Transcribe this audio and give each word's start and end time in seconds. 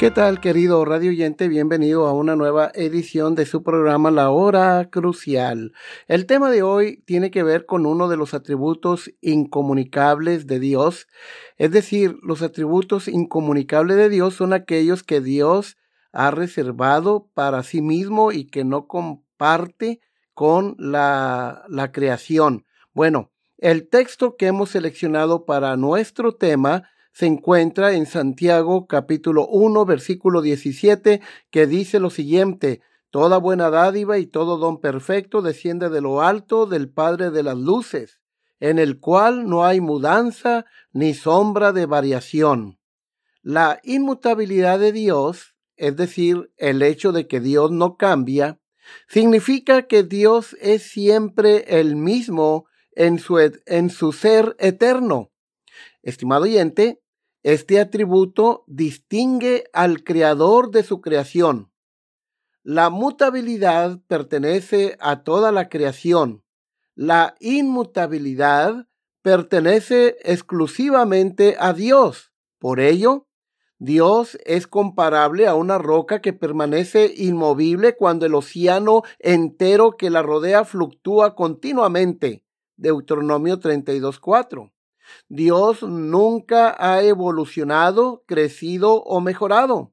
¿Qué 0.00 0.10
tal, 0.10 0.40
querido 0.40 0.82
radio 0.86 1.10
oyente? 1.10 1.46
Bienvenido 1.46 2.06
a 2.06 2.14
una 2.14 2.34
nueva 2.34 2.72
edición 2.74 3.34
de 3.34 3.44
su 3.44 3.62
programa 3.62 4.10
La 4.10 4.30
Hora 4.30 4.88
Crucial. 4.88 5.74
El 6.08 6.24
tema 6.24 6.50
de 6.50 6.62
hoy 6.62 7.02
tiene 7.04 7.30
que 7.30 7.42
ver 7.42 7.66
con 7.66 7.84
uno 7.84 8.08
de 8.08 8.16
los 8.16 8.32
atributos 8.32 9.12
incomunicables 9.20 10.46
de 10.46 10.58
Dios. 10.58 11.06
Es 11.58 11.70
decir, 11.70 12.16
los 12.22 12.40
atributos 12.40 13.08
incomunicables 13.08 13.98
de 13.98 14.08
Dios 14.08 14.32
son 14.32 14.54
aquellos 14.54 15.02
que 15.02 15.20
Dios 15.20 15.76
ha 16.12 16.30
reservado 16.30 17.28
para 17.34 17.62
sí 17.62 17.82
mismo 17.82 18.32
y 18.32 18.46
que 18.46 18.64
no 18.64 18.86
comparte 18.86 20.00
con 20.32 20.76
la, 20.78 21.66
la 21.68 21.92
creación. 21.92 22.64
Bueno, 22.94 23.32
el 23.58 23.86
texto 23.90 24.36
que 24.38 24.46
hemos 24.46 24.70
seleccionado 24.70 25.44
para 25.44 25.76
nuestro 25.76 26.34
tema 26.34 26.88
se 27.12 27.26
encuentra 27.26 27.94
en 27.94 28.06
Santiago 28.06 28.86
capítulo 28.86 29.46
1 29.48 29.84
versículo 29.84 30.42
17 30.42 31.20
que 31.50 31.66
dice 31.66 32.00
lo 32.00 32.10
siguiente, 32.10 32.80
Toda 33.10 33.38
buena 33.38 33.70
dádiva 33.70 34.18
y 34.18 34.26
todo 34.26 34.56
don 34.56 34.80
perfecto 34.80 35.42
desciende 35.42 35.90
de 35.90 36.00
lo 36.00 36.22
alto 36.22 36.66
del 36.66 36.88
Padre 36.88 37.30
de 37.30 37.42
las 37.42 37.58
Luces, 37.58 38.20
en 38.60 38.78
el 38.78 39.00
cual 39.00 39.48
no 39.48 39.64
hay 39.64 39.80
mudanza 39.80 40.64
ni 40.92 41.14
sombra 41.14 41.72
de 41.72 41.86
variación. 41.86 42.78
La 43.42 43.80
inmutabilidad 43.82 44.78
de 44.78 44.92
Dios, 44.92 45.56
es 45.76 45.96
decir, 45.96 46.52
el 46.56 46.82
hecho 46.82 47.10
de 47.10 47.26
que 47.26 47.40
Dios 47.40 47.72
no 47.72 47.96
cambia, 47.96 48.60
significa 49.08 49.88
que 49.88 50.04
Dios 50.04 50.56
es 50.60 50.84
siempre 50.84 51.80
el 51.80 51.96
mismo 51.96 52.66
en 52.92 53.18
su, 53.18 53.38
en 53.38 53.90
su 53.90 54.12
ser 54.12 54.54
eterno. 54.60 55.32
Estimado 56.02 56.44
oyente, 56.44 56.99
este 57.42 57.80
atributo 57.80 58.64
distingue 58.66 59.64
al 59.72 60.04
creador 60.04 60.70
de 60.70 60.82
su 60.82 61.00
creación. 61.00 61.70
La 62.62 62.90
mutabilidad 62.90 64.00
pertenece 64.06 64.96
a 65.00 65.22
toda 65.22 65.50
la 65.50 65.68
creación. 65.68 66.44
La 66.94 67.34
inmutabilidad 67.40 68.86
pertenece 69.22 70.16
exclusivamente 70.22 71.56
a 71.58 71.72
Dios. 71.72 72.32
Por 72.58 72.80
ello, 72.80 73.26
Dios 73.78 74.38
es 74.44 74.66
comparable 74.66 75.46
a 75.46 75.54
una 75.54 75.78
roca 75.78 76.20
que 76.20 76.34
permanece 76.34 77.14
inmovible 77.16 77.96
cuando 77.96 78.26
el 78.26 78.34
océano 78.34 79.02
entero 79.18 79.96
que 79.96 80.10
la 80.10 80.20
rodea 80.20 80.66
fluctúa 80.66 81.34
continuamente. 81.34 82.44
Deuteronomio 82.76 83.58
32.4. 83.58 84.70
Dios 85.28 85.82
nunca 85.82 86.74
ha 86.78 87.02
evolucionado, 87.02 88.24
crecido 88.26 89.02
o 89.02 89.20
mejorado. 89.20 89.92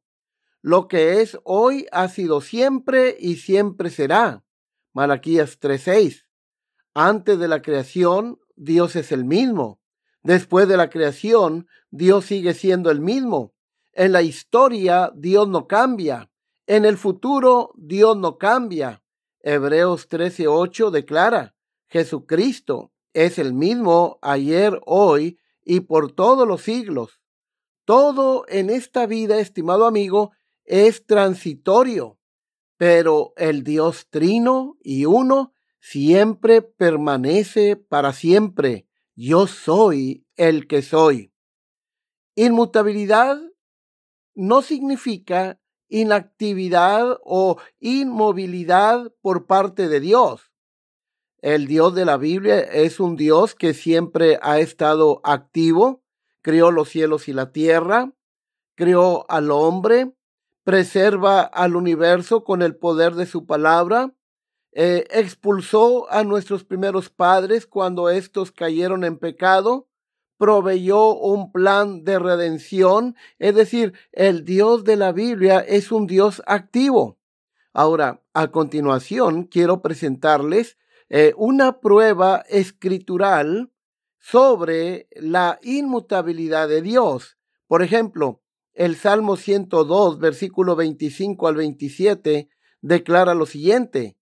Lo 0.61 0.88
que 0.88 1.22
es 1.22 1.38
hoy 1.44 1.88
ha 1.91 2.07
sido 2.09 2.41
siempre 2.41 3.16
y 3.19 3.35
siempre 3.35 3.89
será. 3.89 4.44
Malaquías 4.94 5.59
3:6. 5.59 6.25
Antes 6.94 7.38
de 7.39 7.47
la 7.47 7.61
creación, 7.61 8.39
Dios 8.55 8.95
es 8.95 9.11
el 9.11 9.23
mismo. 9.23 9.79
Después 10.23 10.67
de 10.67 10.78
la 10.78 10.89
creación, 10.89 11.67
Dios 11.91 12.25
sigue 12.25 12.53
siendo 12.53 12.89
el 12.89 12.99
mismo. 12.99 13.53
En 13.94 14.11
la 14.11 14.23
historia, 14.23 15.11
Dios 15.16 15.47
no 15.47 15.67
cambia. 15.67 16.29
En 16.66 16.84
el 16.85 16.97
futuro, 16.97 17.72
Dios 17.78 18.17
no 18.17 18.38
cambia. 18.38 19.03
Hebreos 19.39 20.09
13:8 20.09 20.91
declara, 20.91 21.55
Jesucristo 21.88 22.91
es 23.13 23.40
el 23.40 23.53
mismo 23.53 24.19
ayer, 24.22 24.79
hoy 24.85 25.40
y 25.63 25.81
por 25.81 26.12
todos 26.12 26.47
los 26.47 26.62
siglos. 26.62 27.19
Todo 27.85 28.45
en 28.47 28.69
esta 28.69 29.06
vida, 29.06 29.40
estimado 29.40 29.85
amigo, 29.85 30.31
es 30.66 31.06
transitorio, 31.06 32.19
pero 32.78 33.34
el 33.38 33.63
Dios 33.63 34.07
trino 34.09 34.78
y 34.81 35.06
uno 35.06 35.53
siempre 35.79 36.62
permanece 36.62 37.75
para 37.75 38.13
siempre. 38.13 38.88
Yo 39.16 39.47
soy 39.47 40.25
el 40.35 40.67
que 40.67 40.81
soy. 40.81 41.34
Inmutabilidad 42.35 43.40
no 44.35 44.62
significa 44.62 45.59
inactividad 45.90 47.17
o 47.23 47.57
inmovilidad 47.79 49.12
por 49.22 49.47
parte 49.47 49.88
de 49.88 50.00
Dios. 50.00 50.51
El 51.41 51.67
Dios 51.67 51.93
de 51.93 52.05
la 52.05 52.17
Biblia 52.17 52.59
es 52.59 52.99
un 52.99 53.15
Dios 53.15 53.53
que 53.53 53.75
siempre 53.75 54.39
ha 54.41 54.59
estado 54.59 55.21
activo, 55.23 56.01
creó 56.41 56.71
los 56.71 56.89
cielos 56.89 57.27
y 57.27 57.33
la 57.33 57.51
tierra, 57.51 58.11
creó 58.73 59.29
al 59.29 59.51
hombre, 59.51 60.13
preserva 60.63 61.41
al 61.41 61.75
universo 61.75 62.43
con 62.43 62.63
el 62.63 62.75
poder 62.75 63.13
de 63.13 63.27
su 63.27 63.45
palabra, 63.45 64.13
eh, 64.71 65.05
expulsó 65.11 66.11
a 66.11 66.23
nuestros 66.23 66.63
primeros 66.63 67.09
padres 67.09 67.67
cuando 67.67 68.09
estos 68.09 68.51
cayeron 68.51 69.03
en 69.03 69.17
pecado, 69.17 69.87
proveyó 70.37 71.15
un 71.15 71.51
plan 71.51 72.03
de 72.03 72.19
redención, 72.19 73.15
es 73.37 73.55
decir, 73.55 73.93
el 74.11 74.43
Dios 74.43 74.83
de 74.83 74.95
la 74.95 75.11
Biblia 75.11 75.59
es 75.59 75.91
un 75.91 76.07
Dios 76.07 76.41
activo. 76.47 77.17
Ahora, 77.73 78.23
a 78.33 78.47
continuación, 78.49 79.43
quiero 79.43 79.81
presentarles 79.81 80.77
eh, 81.09 81.34
una 81.38 81.79
prueba 81.79 82.44
escritural 82.50 83.72
sobre 84.19 85.07
la 85.12 85.59
inmutabilidad 85.62 86.68
de 86.68 86.81
Dios. 86.81 87.38
Por 87.68 87.81
ejemplo, 87.81 88.41
el 88.73 88.95
Salmo 88.95 89.38
102, 89.38 90.19
versículo 90.19 90.75
25 90.75 91.47
al 91.47 91.56
27, 91.56 92.50
declara 92.81 93.34
lo 93.34 93.46
siguiente, 93.46 94.17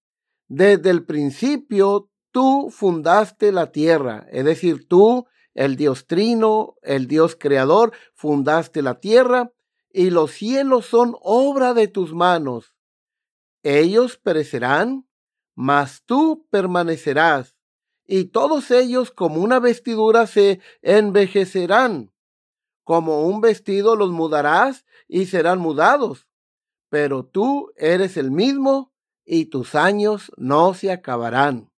desde 0.47 0.91
el 0.91 1.05
principio 1.05 2.09
tú 2.31 2.69
fundaste 2.71 3.51
la 3.51 3.71
tierra, 3.71 4.27
es 4.31 4.45
decir, 4.45 4.87
tú, 4.87 5.25
el 5.53 5.75
Dios 5.75 6.05
trino, 6.05 6.75
el 6.83 7.07
Dios 7.07 7.35
creador, 7.35 7.93
fundaste 8.13 8.81
la 8.81 8.99
tierra, 8.99 9.51
y 9.91 10.09
los 10.09 10.31
cielos 10.31 10.85
son 10.85 11.15
obra 11.21 11.73
de 11.73 11.87
tus 11.87 12.13
manos. 12.13 12.75
Ellos 13.63 14.17
perecerán, 14.17 15.07
mas 15.55 16.03
tú 16.05 16.45
permanecerás, 16.49 17.55
y 18.05 18.25
todos 18.25 18.69
ellos 18.69 19.09
como 19.09 19.41
una 19.41 19.59
vestidura 19.59 20.27
se 20.27 20.59
envejecerán, 20.81 22.11
como 22.83 23.25
un 23.25 23.41
vestido 23.41 23.95
los 23.95 24.11
mudarás 24.11 24.85
y 25.07 25.25
serán 25.25 25.59
mudados, 25.59 26.27
pero 26.89 27.25
tú 27.25 27.71
eres 27.75 28.15
el 28.15 28.29
mismo 28.29 28.93
y 29.25 29.45
tus 29.45 29.73
años 29.73 30.31
no 30.37 30.75
se 30.75 30.91
acabarán. 30.91 31.71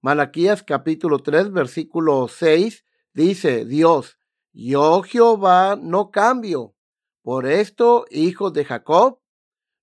Malaquías 0.00 0.62
capítulo 0.62 1.18
3 1.18 1.50
versículo 1.50 2.28
6 2.28 2.84
dice 3.14 3.64
Dios, 3.64 4.18
yo 4.52 5.02
Jehová 5.02 5.76
no 5.80 6.10
cambio. 6.10 6.76
Por 7.22 7.46
esto, 7.46 8.04
hijos 8.10 8.52
de 8.52 8.64
Jacob, 8.64 9.18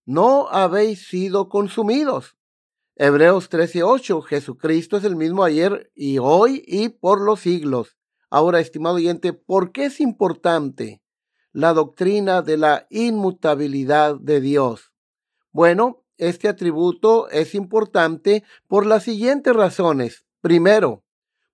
no 0.06 0.48
habéis 0.50 1.07
sido 1.07 1.50
consumidos. 1.50 2.38
Hebreos 2.96 3.50
13:8, 3.50 4.22
Jesucristo 4.22 4.98
es 4.98 5.06
el 5.06 5.16
mismo 5.16 5.44
ayer 5.44 5.90
y 5.96 6.18
hoy 6.18 6.62
y 6.68 6.90
por 6.90 7.22
los 7.22 7.40
siglos. 7.40 7.96
Ahora, 8.30 8.60
estimado 8.60 8.96
oyente, 8.96 9.32
¿por 9.32 9.72
qué 9.72 9.86
es 9.86 10.02
importante 10.02 11.02
la 11.54 11.74
doctrina 11.74 12.42
de 12.42 12.58
la 12.58 12.88
inmutabilidad 12.90 14.18
de 14.20 14.42
Dios? 14.42 14.92
Bueno, 15.52 16.04
este 16.18 16.50
atributo 16.50 17.30
es 17.30 17.56
importante 17.56 18.44
por 18.68 18.86
las 18.86 19.04
siguientes 19.04 19.56
razones. 19.56 20.26
Primero, 20.42 21.04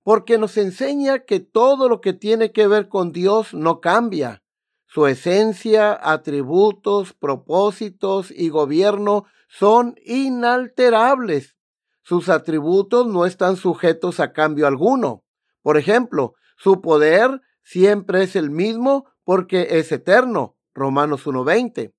porque 0.03 0.39
nos 0.39 0.57
enseña 0.57 1.19
que 1.19 1.39
todo 1.39 1.87
lo 1.87 2.01
que 2.01 2.13
tiene 2.13 2.51
que 2.51 2.67
ver 2.67 2.89
con 2.89 3.11
Dios 3.11 3.53
no 3.53 3.79
cambia. 3.79 4.43
Su 4.87 5.05
esencia, 5.05 5.97
atributos, 6.01 7.13
propósitos 7.13 8.31
y 8.31 8.49
gobierno 8.49 9.25
son 9.47 9.95
inalterables. 10.05 11.55
Sus 12.03 12.29
atributos 12.29 13.07
no 13.07 13.25
están 13.25 13.57
sujetos 13.57 14.19
a 14.19 14.31
cambio 14.31 14.67
alguno. 14.67 15.23
Por 15.61 15.77
ejemplo, 15.77 16.35
su 16.57 16.81
poder 16.81 17.41
siempre 17.63 18.23
es 18.23 18.35
el 18.35 18.49
mismo 18.49 19.05
porque 19.23 19.67
es 19.71 19.91
eterno. 19.91 20.57
Romanos 20.73 21.25
1.20. 21.25 21.93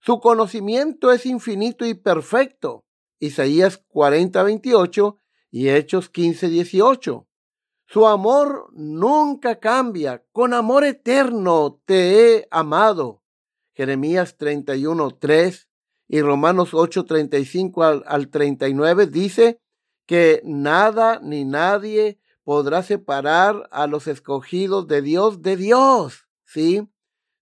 Su 0.00 0.20
conocimiento 0.20 1.10
es 1.10 1.26
infinito 1.26 1.84
y 1.86 1.94
perfecto. 1.94 2.84
Isaías 3.18 3.84
40.28 3.88 5.16
y 5.50 5.70
Hechos 5.70 6.12
15.18. 6.12 7.26
Su 7.86 8.06
amor 8.06 8.68
nunca 8.72 9.58
cambia. 9.58 10.24
Con 10.30 10.54
amor 10.54 10.84
eterno 10.84 11.80
te 11.84 12.36
he 12.36 12.48
amado. 12.50 13.22
Jeremías 13.72 14.36
31, 14.36 15.16
3 15.18 15.67
y 16.08 16.22
Romanos 16.22 16.70
8, 16.72 17.04
35 17.04 17.84
al, 17.84 18.04
al 18.06 18.28
39 18.28 19.06
dice 19.06 19.60
que 20.06 20.40
nada 20.44 21.20
ni 21.22 21.44
nadie 21.44 22.18
podrá 22.42 22.82
separar 22.82 23.68
a 23.70 23.86
los 23.86 24.06
escogidos 24.06 24.88
de 24.88 25.02
Dios 25.02 25.42
de 25.42 25.56
Dios. 25.56 26.26
¿Sí? 26.44 26.88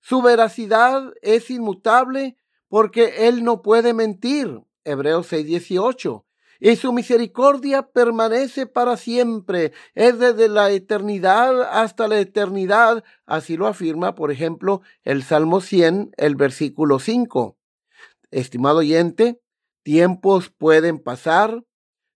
Su 0.00 0.20
veracidad 0.20 1.12
es 1.22 1.48
inmutable 1.48 2.36
porque 2.68 3.28
Él 3.28 3.44
no 3.44 3.62
puede 3.62 3.94
mentir. 3.94 4.60
Hebreos 4.84 5.28
6, 5.28 5.46
18 5.46 6.26
y 6.60 6.76
su 6.76 6.92
misericordia 6.92 7.82
permanece 7.82 8.66
para 8.66 8.96
siempre, 8.96 9.72
es 9.94 10.18
desde 10.18 10.48
la 10.48 10.70
eternidad 10.70 11.62
hasta 11.62 12.08
la 12.08 12.18
eternidad. 12.18 13.04
Así 13.26 13.56
lo 13.56 13.66
afirma, 13.66 14.14
por 14.14 14.30
ejemplo, 14.30 14.82
el 15.02 15.22
Salmo 15.22 15.60
100, 15.60 16.12
el 16.16 16.36
versículo 16.36 16.98
5. 16.98 17.56
Estimado 18.36 18.80
oyente, 18.80 19.40
tiempos 19.82 20.50
pueden 20.50 20.98
pasar, 20.98 21.64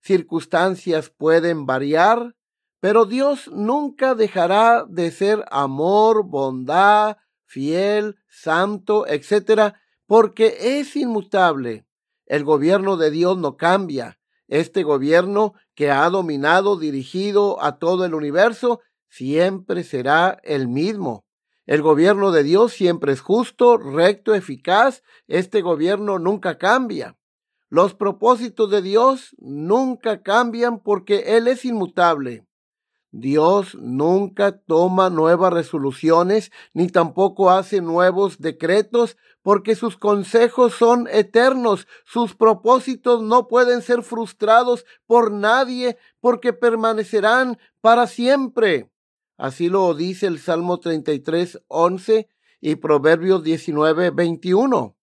circunstancias 0.02 1.08
pueden 1.08 1.64
variar, 1.64 2.36
pero 2.78 3.06
Dios 3.06 3.48
nunca 3.50 4.14
dejará 4.14 4.84
de 4.86 5.12
ser 5.12 5.46
amor, 5.50 6.26
bondad, 6.26 7.16
fiel, 7.46 8.18
santo, 8.28 9.06
etc., 9.06 9.72
porque 10.04 10.78
es 10.78 10.94
inmutable. 10.94 11.86
El 12.26 12.44
gobierno 12.44 12.98
de 12.98 13.10
Dios 13.10 13.38
no 13.38 13.56
cambia. 13.56 14.20
Este 14.46 14.82
gobierno 14.82 15.54
que 15.74 15.90
ha 15.90 16.06
dominado, 16.10 16.78
dirigido 16.78 17.62
a 17.62 17.78
todo 17.78 18.04
el 18.04 18.12
universo, 18.12 18.80
siempre 19.08 19.84
será 19.84 20.38
el 20.42 20.68
mismo. 20.68 21.24
El 21.70 21.82
gobierno 21.82 22.32
de 22.32 22.42
Dios 22.42 22.72
siempre 22.72 23.12
es 23.12 23.20
justo, 23.20 23.76
recto, 23.76 24.34
eficaz. 24.34 25.04
Este 25.28 25.62
gobierno 25.62 26.18
nunca 26.18 26.58
cambia. 26.58 27.16
Los 27.68 27.94
propósitos 27.94 28.68
de 28.72 28.82
Dios 28.82 29.36
nunca 29.38 30.20
cambian 30.20 30.80
porque 30.80 31.36
Él 31.36 31.46
es 31.46 31.64
inmutable. 31.64 32.44
Dios 33.12 33.76
nunca 33.76 34.58
toma 34.58 35.10
nuevas 35.10 35.52
resoluciones 35.52 36.50
ni 36.74 36.88
tampoco 36.88 37.52
hace 37.52 37.80
nuevos 37.80 38.40
decretos 38.40 39.16
porque 39.40 39.76
sus 39.76 39.96
consejos 39.96 40.74
son 40.74 41.06
eternos, 41.06 41.86
sus 42.04 42.34
propósitos 42.34 43.22
no 43.22 43.46
pueden 43.46 43.82
ser 43.82 44.02
frustrados 44.02 44.84
por 45.06 45.30
nadie 45.30 45.98
porque 46.18 46.52
permanecerán 46.52 47.60
para 47.80 48.08
siempre. 48.08 48.90
Así 49.40 49.70
lo 49.70 49.94
dice 49.94 50.26
el 50.26 50.38
Salmo 50.38 50.80
33, 50.80 51.62
11 51.68 52.28
y 52.60 52.74
Proverbios 52.74 53.42
19, 53.42 54.10
21. 54.10 54.98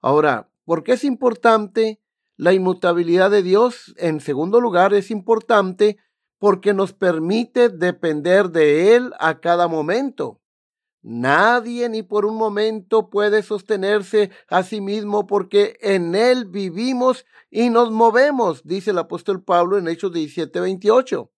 Ahora, 0.00 0.48
¿por 0.64 0.84
qué 0.84 0.92
es 0.92 1.02
importante 1.02 2.00
la 2.36 2.52
inmutabilidad 2.52 3.32
de 3.32 3.42
Dios? 3.42 3.92
En 3.96 4.20
segundo 4.20 4.60
lugar, 4.60 4.94
es 4.94 5.10
importante 5.10 5.96
porque 6.38 6.72
nos 6.72 6.92
permite 6.92 7.68
depender 7.68 8.50
de 8.50 8.94
Él 8.94 9.12
a 9.18 9.40
cada 9.40 9.66
momento. 9.66 10.40
Nadie 11.02 11.88
ni 11.88 12.04
por 12.04 12.26
un 12.26 12.36
momento 12.36 13.10
puede 13.10 13.42
sostenerse 13.42 14.30
a 14.46 14.62
sí 14.62 14.80
mismo 14.80 15.26
porque 15.26 15.78
en 15.80 16.14
Él 16.14 16.44
vivimos 16.44 17.26
y 17.50 17.70
nos 17.70 17.90
movemos, 17.90 18.62
dice 18.62 18.92
el 18.92 18.98
apóstol 18.98 19.42
Pablo 19.42 19.78
en 19.78 19.88
Hechos 19.88 20.12
17, 20.12 20.60
28. 20.60 21.28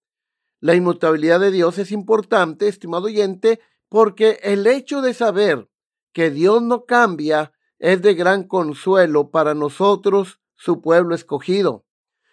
La 0.62 0.75
inmutabilidad 0.75 1.41
de 1.41 1.50
Dios 1.50 1.76
es 1.76 1.93
importante, 1.93 2.69
estimado 2.69 3.05
oyente, 3.05 3.61
porque 3.91 4.38
el 4.43 4.67
hecho 4.67 5.03
de 5.03 5.12
saber 5.12 5.69
que 6.14 6.31
Dios 6.31 6.62
no 6.62 6.87
cambia 6.87 7.53
es 7.79 8.00
de 8.00 8.14
gran 8.14 8.44
consuelo 8.44 9.31
para 9.31 9.53
nosotros, 9.53 10.41
su 10.56 10.81
pueblo 10.81 11.14
escogido. 11.14 11.85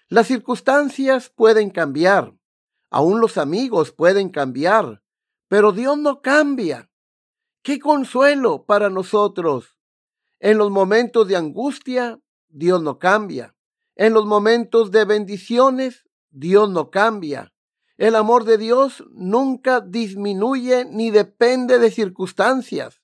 Las 0.08 0.28
circunstancias 0.28 1.30
pueden 1.30 1.70
cambiar, 1.70 2.40
Aún 2.90 3.22
los 3.22 3.38
amigos 3.38 3.92
pueden 3.92 4.30
cambiar, 4.30 5.04
pero 5.48 5.72
Dios 5.72 5.98
no 5.98 6.22
cambia. 6.22 6.90
¡Qué 7.62 7.80
consuelo 7.80 8.66
para 8.66 8.90
nosotros! 8.90 9.78
En 10.40 10.58
los 10.58 10.72
momentos 10.72 11.28
de 11.28 11.36
angustia, 11.36 12.20
Dios 12.48 12.82
no 12.82 12.98
cambia. 12.98 13.56
En 13.96 14.14
los 14.14 14.26
momentos 14.26 14.92
de 14.92 15.06
bendiciones, 15.06 16.08
Dios 16.32 16.70
no 16.70 16.90
cambia. 16.90 17.54
El 18.00 18.16
amor 18.16 18.46
de 18.46 18.58
Dios 18.58 19.04
nunca 19.12 19.82
disminuye 19.82 20.86
ni 20.86 21.12
depende 21.12 21.80
de 21.80 21.92
circunstancias. 21.92 23.02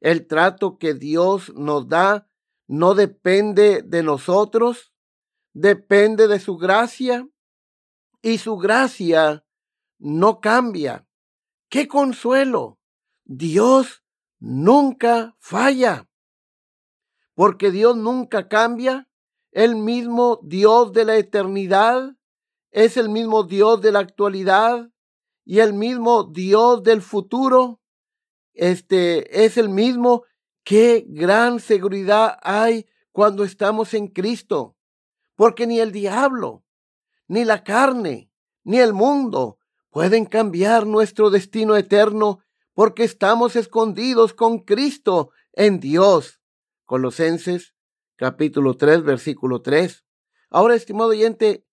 El 0.00 0.26
trato 0.26 0.78
que 0.78 0.94
Dios 0.94 1.54
nos 1.54 1.88
da 1.88 2.28
no 2.66 2.94
depende 2.94 3.82
de 3.82 4.02
nosotros, 4.02 4.92
depende 5.54 6.26
de 6.26 6.40
su 6.40 6.56
gracia, 6.56 7.28
y 8.20 8.38
su 8.38 8.56
gracia 8.56 9.46
no 10.00 10.40
cambia. 10.40 11.06
¡Qué 11.68 11.86
consuelo! 11.86 12.80
Dios 13.24 14.02
nunca 14.40 15.36
falla. 15.38 16.10
Porque 17.34 17.70
Dios 17.70 17.96
nunca 17.96 18.48
cambia. 18.48 19.08
El 19.52 19.76
mismo 19.76 20.40
Dios 20.42 20.92
de 20.92 21.04
la 21.04 21.14
eternidad 21.14 22.15
es 22.70 22.96
el 22.96 23.08
mismo 23.08 23.44
Dios 23.44 23.80
de 23.80 23.92
la 23.92 24.00
actualidad 24.00 24.90
y 25.44 25.60
el 25.60 25.72
mismo 25.72 26.24
Dios 26.24 26.82
del 26.82 27.02
futuro. 27.02 27.80
Este 28.52 29.44
es 29.44 29.56
el 29.56 29.68
mismo. 29.68 30.24
Qué 30.64 31.04
gran 31.08 31.60
seguridad 31.60 32.38
hay 32.42 32.86
cuando 33.12 33.44
estamos 33.44 33.94
en 33.94 34.08
Cristo. 34.08 34.76
Porque 35.36 35.66
ni 35.66 35.80
el 35.80 35.92
diablo, 35.92 36.64
ni 37.28 37.44
la 37.44 37.62
carne, 37.62 38.30
ni 38.64 38.78
el 38.78 38.92
mundo 38.92 39.58
pueden 39.90 40.24
cambiar 40.24 40.86
nuestro 40.86 41.30
destino 41.30 41.76
eterno 41.76 42.40
porque 42.74 43.04
estamos 43.04 43.56
escondidos 43.56 44.34
con 44.34 44.58
Cristo 44.58 45.30
en 45.52 45.80
Dios. 45.80 46.40
Colosenses 46.84 47.76
capítulo 48.16 48.76
3, 48.76 49.02
versículo 49.02 49.62
3. 49.62 50.04
Ahora, 50.50 50.74
estimado 50.74 51.10
oyente, 51.10 51.65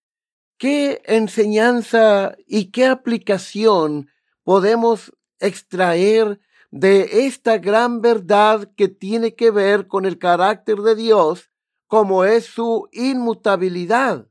¿qué 0.57 1.01
enseñanza 1.05 2.35
y 2.47 2.71
qué 2.71 2.85
aplicación 2.85 4.09
podemos 4.43 5.11
extraer 5.39 6.39
de 6.71 7.27
esta 7.27 7.57
gran 7.57 8.01
verdad 8.01 8.71
que 8.75 8.87
tiene 8.87 9.35
que 9.35 9.51
ver 9.51 9.87
con 9.87 10.05
el 10.05 10.17
carácter 10.17 10.79
de 10.79 10.95
Dios, 10.95 11.51
como 11.87 12.25
es 12.25 12.45
su 12.45 12.87
inmutabilidad? 12.91 14.27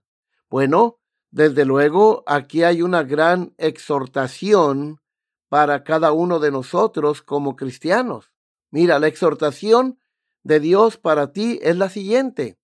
Bueno, 0.50 0.98
desde 1.30 1.64
luego, 1.64 2.24
aquí 2.26 2.62
hay 2.62 2.82
una 2.82 3.02
gran 3.04 3.54
exhortación 3.56 5.00
para 5.48 5.84
cada 5.84 6.12
uno 6.12 6.40
de 6.40 6.50
nosotros 6.50 7.22
como 7.22 7.56
cristianos. 7.56 8.32
Mira, 8.70 8.98
la 8.98 9.06
exhortación 9.06 9.98
de 10.42 10.60
Dios 10.60 10.96
para 10.96 11.32
ti 11.32 11.58
es 11.62 11.76
la 11.76 11.88
siguiente. 11.88 12.58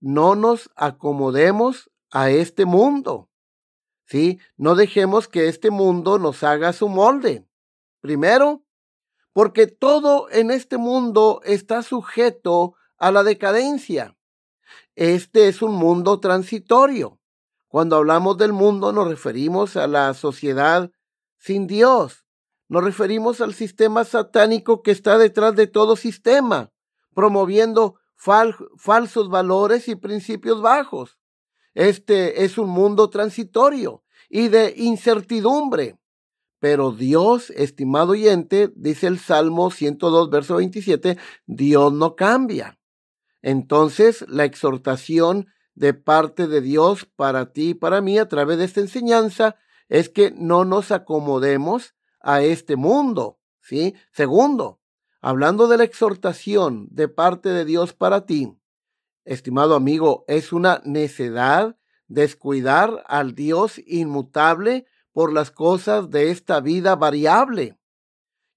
No 0.00 0.34
nos 0.34 0.70
acomodemos 0.76 1.89
a 2.10 2.30
este 2.30 2.64
mundo. 2.64 3.28
¿Sí? 4.06 4.40
No 4.56 4.74
dejemos 4.74 5.28
que 5.28 5.48
este 5.48 5.70
mundo 5.70 6.18
nos 6.18 6.42
haga 6.42 6.72
su 6.72 6.88
molde. 6.88 7.46
Primero, 8.00 8.64
porque 9.32 9.66
todo 9.66 10.28
en 10.30 10.50
este 10.50 10.78
mundo 10.78 11.40
está 11.44 11.82
sujeto 11.82 12.74
a 12.98 13.12
la 13.12 13.22
decadencia. 13.22 14.16
Este 14.96 15.48
es 15.48 15.62
un 15.62 15.74
mundo 15.74 16.18
transitorio. 16.18 17.20
Cuando 17.68 17.96
hablamos 17.96 18.36
del 18.36 18.52
mundo 18.52 18.92
nos 18.92 19.06
referimos 19.06 19.76
a 19.76 19.86
la 19.86 20.12
sociedad 20.14 20.90
sin 21.38 21.68
Dios. 21.68 22.24
Nos 22.68 22.82
referimos 22.82 23.40
al 23.40 23.54
sistema 23.54 24.04
satánico 24.04 24.82
que 24.82 24.90
está 24.90 25.18
detrás 25.18 25.54
de 25.54 25.68
todo 25.68 25.96
sistema, 25.96 26.72
promoviendo 27.14 27.96
falsos 28.16 29.28
valores 29.28 29.88
y 29.88 29.94
principios 29.94 30.60
bajos. 30.60 31.19
Este 31.74 32.44
es 32.44 32.58
un 32.58 32.68
mundo 32.68 33.10
transitorio 33.10 34.02
y 34.28 34.48
de 34.48 34.74
incertidumbre. 34.76 35.98
Pero 36.58 36.92
Dios, 36.92 37.50
estimado 37.50 38.12
oyente, 38.12 38.70
dice 38.76 39.06
el 39.06 39.18
Salmo 39.18 39.70
102, 39.70 40.30
verso 40.30 40.56
27, 40.56 41.16
Dios 41.46 41.92
no 41.92 42.16
cambia. 42.16 42.78
Entonces, 43.40 44.24
la 44.28 44.44
exhortación 44.44 45.46
de 45.74 45.94
parte 45.94 46.46
de 46.46 46.60
Dios 46.60 47.06
para 47.16 47.52
ti 47.52 47.70
y 47.70 47.74
para 47.74 48.02
mí 48.02 48.18
a 48.18 48.28
través 48.28 48.58
de 48.58 48.64
esta 48.64 48.80
enseñanza 48.80 49.56
es 49.88 50.10
que 50.10 50.32
no 50.36 50.66
nos 50.66 50.90
acomodemos 50.90 51.94
a 52.20 52.42
este 52.42 52.76
mundo, 52.76 53.38
¿sí? 53.60 53.94
Segundo, 54.12 54.80
hablando 55.22 55.66
de 55.68 55.78
la 55.78 55.84
exhortación 55.84 56.88
de 56.90 57.08
parte 57.08 57.48
de 57.48 57.64
Dios 57.64 57.94
para 57.94 58.26
ti, 58.26 58.59
estimado 59.24 59.74
amigo, 59.74 60.24
es 60.28 60.52
una 60.52 60.80
necedad 60.84 61.76
descuidar 62.08 63.04
al 63.06 63.34
Dios 63.34 63.80
inmutable 63.86 64.86
por 65.12 65.32
las 65.32 65.50
cosas 65.50 66.10
de 66.10 66.30
esta 66.30 66.60
vida 66.60 66.96
variable. 66.96 67.78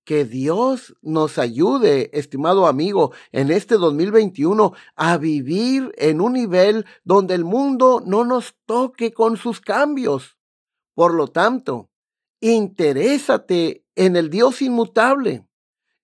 Que 0.06 0.26
Dios 0.26 0.96
nos 1.02 1.38
ayude, 1.38 2.10
estimado 2.18 2.68
amigo, 2.68 3.14
en 3.32 3.52
este 3.52 3.76
2021 3.76 4.74
a 4.96 5.18
vivir 5.18 5.94
en 5.98 6.20
un 6.20 6.34
nivel 6.34 6.86
donde 7.04 7.36
el 7.36 7.46
mundo 7.46 8.04
no 8.06 8.26
nos 8.26 8.56
toque 8.66 9.14
con 9.14 9.38
sus 9.38 9.62
cambios. 9.62 10.38
Por 10.94 11.14
lo 11.14 11.28
tanto, 11.28 11.90
interésate 12.42 13.86
en 13.96 14.16
el 14.18 14.30
Dios 14.30 14.62
inmutable. 14.62 15.48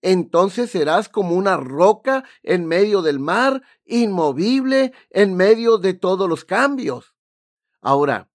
Entonces 0.01 0.71
serás 0.71 1.09
como 1.09 1.35
una 1.35 1.57
roca 1.57 2.23
en 2.43 2.65
medio 2.65 3.01
del 3.01 3.19
mar, 3.19 3.63
inmovible 3.85 4.93
en 5.09 5.35
medio 5.35 5.77
de 5.77 5.93
todos 5.93 6.29
los 6.29 6.45
cambios. 6.45 7.15
Ahora, 7.81 8.29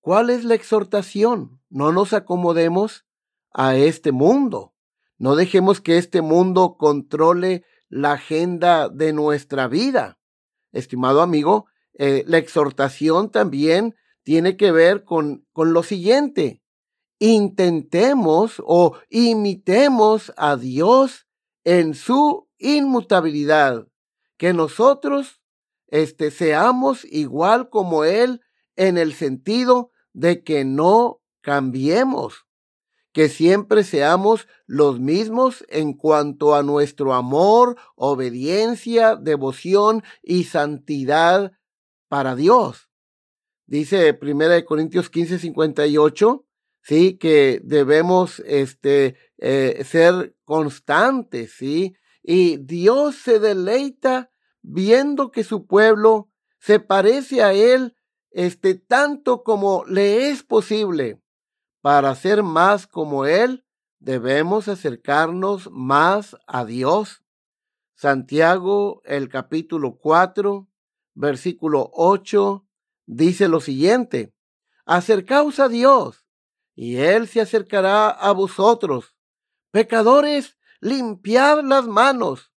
¿cuál 0.00 0.30
es 0.30 0.44
la 0.44 0.54
exhortación? 0.54 1.60
No 1.68 1.92
nos 1.92 2.12
acomodemos 2.12 3.06
a 3.52 3.76
este 3.76 4.12
mundo. 4.12 4.74
No 5.18 5.36
dejemos 5.36 5.80
que 5.80 5.98
este 5.98 6.22
mundo 6.22 6.76
controle 6.78 7.64
la 7.88 8.12
agenda 8.12 8.88
de 8.88 9.12
nuestra 9.12 9.68
vida. 9.68 10.18
Estimado 10.72 11.22
amigo, 11.22 11.66
eh, 11.94 12.24
la 12.26 12.38
exhortación 12.38 13.30
también 13.30 13.96
tiene 14.22 14.56
que 14.56 14.70
ver 14.70 15.04
con, 15.04 15.46
con 15.52 15.72
lo 15.72 15.82
siguiente. 15.82 16.62
Intentemos 17.18 18.62
o 18.64 18.96
imitemos 19.08 20.32
a 20.36 20.56
Dios 20.56 21.26
en 21.64 21.94
su 21.94 22.48
inmutabilidad. 22.58 23.88
Que 24.36 24.52
nosotros 24.52 25.40
este, 25.88 26.30
seamos 26.30 27.04
igual 27.04 27.70
como 27.70 28.04
Él 28.04 28.40
en 28.76 28.98
el 28.98 29.14
sentido 29.14 29.90
de 30.12 30.44
que 30.44 30.64
no 30.64 31.20
cambiemos 31.40 32.48
que 33.18 33.28
siempre 33.28 33.82
seamos 33.82 34.46
los 34.66 35.00
mismos 35.00 35.64
en 35.68 35.92
cuanto 35.92 36.54
a 36.54 36.62
nuestro 36.62 37.14
amor, 37.14 37.76
obediencia, 37.96 39.16
devoción 39.16 40.04
y 40.22 40.44
santidad 40.44 41.50
para 42.06 42.36
Dios. 42.36 42.88
Dice 43.66 44.16
1 44.22 44.64
Corintios 44.64 45.10
15, 45.10 45.40
58, 45.40 46.46
sí, 46.88 47.18
que 47.18 47.60
debemos 47.62 48.40
este, 48.46 49.14
eh, 49.36 49.84
ser 49.84 50.34
constantes, 50.44 51.52
sí, 51.52 51.94
y 52.22 52.56
Dios 52.56 53.16
se 53.16 53.38
deleita 53.38 54.30
viendo 54.62 55.30
que 55.30 55.44
su 55.44 55.66
pueblo 55.66 56.30
se 56.58 56.80
parece 56.80 57.42
a 57.42 57.52
Él 57.52 57.94
este, 58.30 58.74
tanto 58.74 59.42
como 59.42 59.84
le 59.84 60.30
es 60.30 60.42
posible. 60.42 61.20
Para 61.82 62.14
ser 62.14 62.42
más 62.42 62.86
como 62.86 63.26
Él, 63.26 63.66
debemos 63.98 64.66
acercarnos 64.66 65.70
más 65.70 66.36
a 66.46 66.64
Dios. 66.64 67.22
Santiago, 67.96 69.02
el 69.04 69.28
capítulo 69.28 69.98
4, 69.98 70.66
versículo 71.14 71.90
8, 71.92 72.66
dice 73.04 73.46
lo 73.48 73.60
siguiente, 73.60 74.32
acercaos 74.86 75.60
a 75.60 75.68
Dios, 75.68 76.27
y 76.80 76.98
Él 76.98 77.26
se 77.26 77.40
acercará 77.40 78.08
a 78.08 78.30
vosotros. 78.30 79.16
Pecadores, 79.72 80.56
limpiad 80.80 81.64
las 81.64 81.88
manos, 81.88 82.52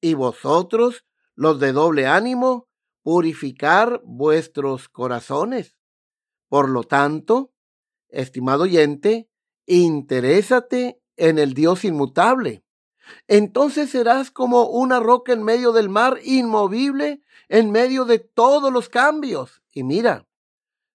y 0.00 0.14
vosotros, 0.14 1.04
los 1.34 1.58
de 1.58 1.72
doble 1.72 2.06
ánimo, 2.06 2.68
purificar 3.02 4.00
vuestros 4.04 4.88
corazones. 4.88 5.76
Por 6.48 6.68
lo 6.68 6.84
tanto, 6.84 7.52
estimado 8.10 8.62
oyente, 8.62 9.28
interésate 9.66 11.02
en 11.16 11.40
el 11.40 11.52
Dios 11.52 11.84
inmutable. 11.84 12.64
Entonces 13.26 13.90
serás 13.90 14.30
como 14.30 14.68
una 14.68 15.00
roca 15.00 15.32
en 15.32 15.42
medio 15.42 15.72
del 15.72 15.88
mar, 15.88 16.20
inmovible 16.22 17.24
en 17.48 17.72
medio 17.72 18.04
de 18.04 18.20
todos 18.20 18.72
los 18.72 18.88
cambios. 18.88 19.62
Y 19.72 19.82
mira, 19.82 20.27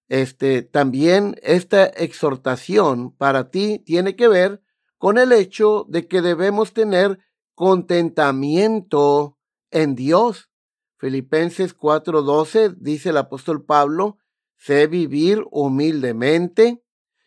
este 0.08 0.62
también 0.62 1.36
esta 1.42 1.86
exhortación 1.86 3.12
para 3.12 3.50
ti 3.50 3.78
tiene 3.78 4.16
que 4.16 4.28
ver 4.28 4.62
con 4.98 5.18
el 5.18 5.32
hecho 5.32 5.86
de 5.88 6.06
que 6.08 6.22
debemos 6.22 6.72
tener 6.72 7.18
contentamiento 7.54 9.38
en 9.70 9.94
Dios. 9.94 10.50
Filipenses 10.96 11.74
4:12 11.76 12.74
dice 12.78 13.10
el 13.10 13.16
apóstol 13.16 13.64
Pablo, 13.64 14.18
sé 14.56 14.86
vivir 14.86 15.44
humildemente 15.50 16.82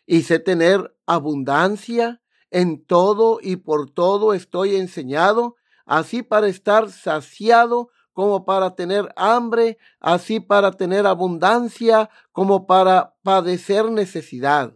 y 0.06 0.22
sé 0.22 0.38
tener 0.38 0.96
abundancia 1.06 2.22
en 2.50 2.84
todo 2.84 3.38
y 3.42 3.56
por 3.56 3.90
todo 3.90 4.32
estoy 4.34 4.76
enseñado, 4.76 5.56
así 5.84 6.22
para 6.22 6.48
estar 6.48 6.90
saciado 6.90 7.90
como 8.18 8.44
para 8.44 8.74
tener 8.74 9.12
hambre, 9.14 9.78
así 10.00 10.40
para 10.40 10.72
tener 10.72 11.06
abundancia 11.06 12.10
como 12.32 12.66
para 12.66 13.14
padecer 13.22 13.92
necesidad. 13.92 14.74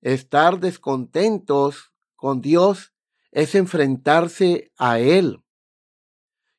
Estar 0.00 0.58
descontentos 0.58 1.92
con 2.16 2.40
Dios 2.40 2.94
es 3.30 3.54
enfrentarse 3.54 4.72
a 4.78 5.00
Él, 5.00 5.44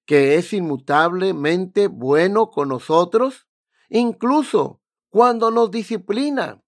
que 0.05 0.35
es 0.35 0.53
inmutablemente 0.53 1.87
bueno 1.87 2.51
con 2.51 2.69
nosotros, 2.69 3.47
incluso 3.89 4.81
cuando 5.09 5.49
nos 5.49 5.71
disciplina. 5.71 6.61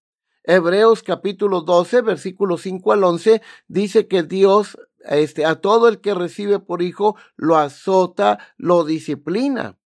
Hebreos 0.43 1.03
capítulo 1.03 1.61
12, 1.61 2.01
versículo 2.01 2.57
5 2.57 2.91
al 2.91 3.03
11, 3.03 3.43
dice 3.67 4.07
que 4.07 4.23
Dios 4.23 4.75
este, 5.03 5.45
a 5.45 5.55
todo 5.55 5.87
el 5.87 6.01
que 6.01 6.13
recibe 6.13 6.59
por 6.59 6.81
hijo 6.81 7.15
lo 7.35 7.57
azota, 7.57 8.39
lo 8.57 8.83
disciplina. 8.83 9.77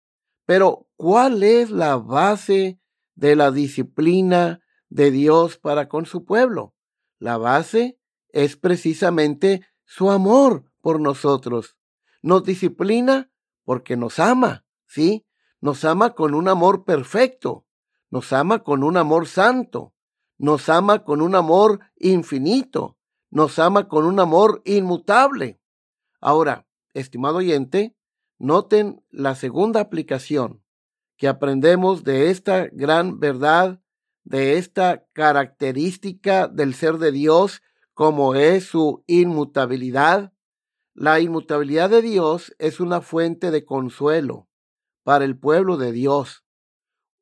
Pero, 0.45 0.87
¿cuál 0.97 1.43
es 1.43 1.71
la 1.71 1.97
base 1.97 2.81
de 3.15 3.35
la 3.35 3.51
disciplina 3.51 4.61
de 4.89 5.11
Dios 5.11 5.59
para 5.59 5.89
con 5.89 6.07
su 6.07 6.25
pueblo? 6.25 6.75
La 7.19 7.39
base 7.39 7.99
es 8.29 8.57
precisamente 8.57 9.67
su 9.85 10.11
amor 10.11 10.71
por 10.81 11.01
nosotros. 11.01 11.77
Nos 12.23 12.45
disciplina 12.45 13.31
porque 13.65 13.97
nos 13.97 14.19
ama, 14.19 14.65
¿sí? 14.87 15.27
Nos 15.61 15.85
ama 15.85 16.15
con 16.15 16.35
un 16.35 16.49
amor 16.49 16.85
perfecto, 16.85 17.67
nos 18.11 18.33
ama 18.33 18.63
con 18.63 18.85
un 18.85 18.97
amor 18.97 19.27
santo, 19.27 19.95
nos 20.39 20.69
ama 20.69 21.03
con 21.03 21.23
un 21.23 21.35
amor 21.35 21.81
infinito, 21.97 22.96
nos 23.37 23.59
ama 23.59 23.87
con 23.87 24.07
un 24.07 24.19
amor 24.19 24.63
inmutable. 24.65 25.61
Ahora, 26.23 26.67
estimado 26.95 27.37
oyente, 27.37 27.95
noten 28.39 29.05
la 29.11 29.35
segunda 29.35 29.81
aplicación 29.81 30.65
que 31.19 31.29
aprendemos 31.29 32.03
de 32.03 32.31
esta 32.31 32.69
gran 32.73 33.21
verdad, 33.21 33.83
de 34.25 34.57
esta 34.57 35.05
característica 35.13 36.49
del 36.49 36.73
ser 36.73 36.97
de 36.97 37.13
Dios, 37.13 37.61
como 37.93 38.35
es 38.35 38.69
su 38.69 39.05
inmutabilidad. 39.07 40.33
La 40.95 41.21
inmutabilidad 41.21 41.91
de 41.91 42.01
Dios 42.01 42.57
es 42.59 42.81
una 42.81 43.03
fuente 43.03 43.51
de 43.51 43.67
consuelo 43.67 44.49
para 45.03 45.27
el 45.27 45.39
pueblo 45.39 45.77
de 45.77 45.93
Dios. 45.93 46.43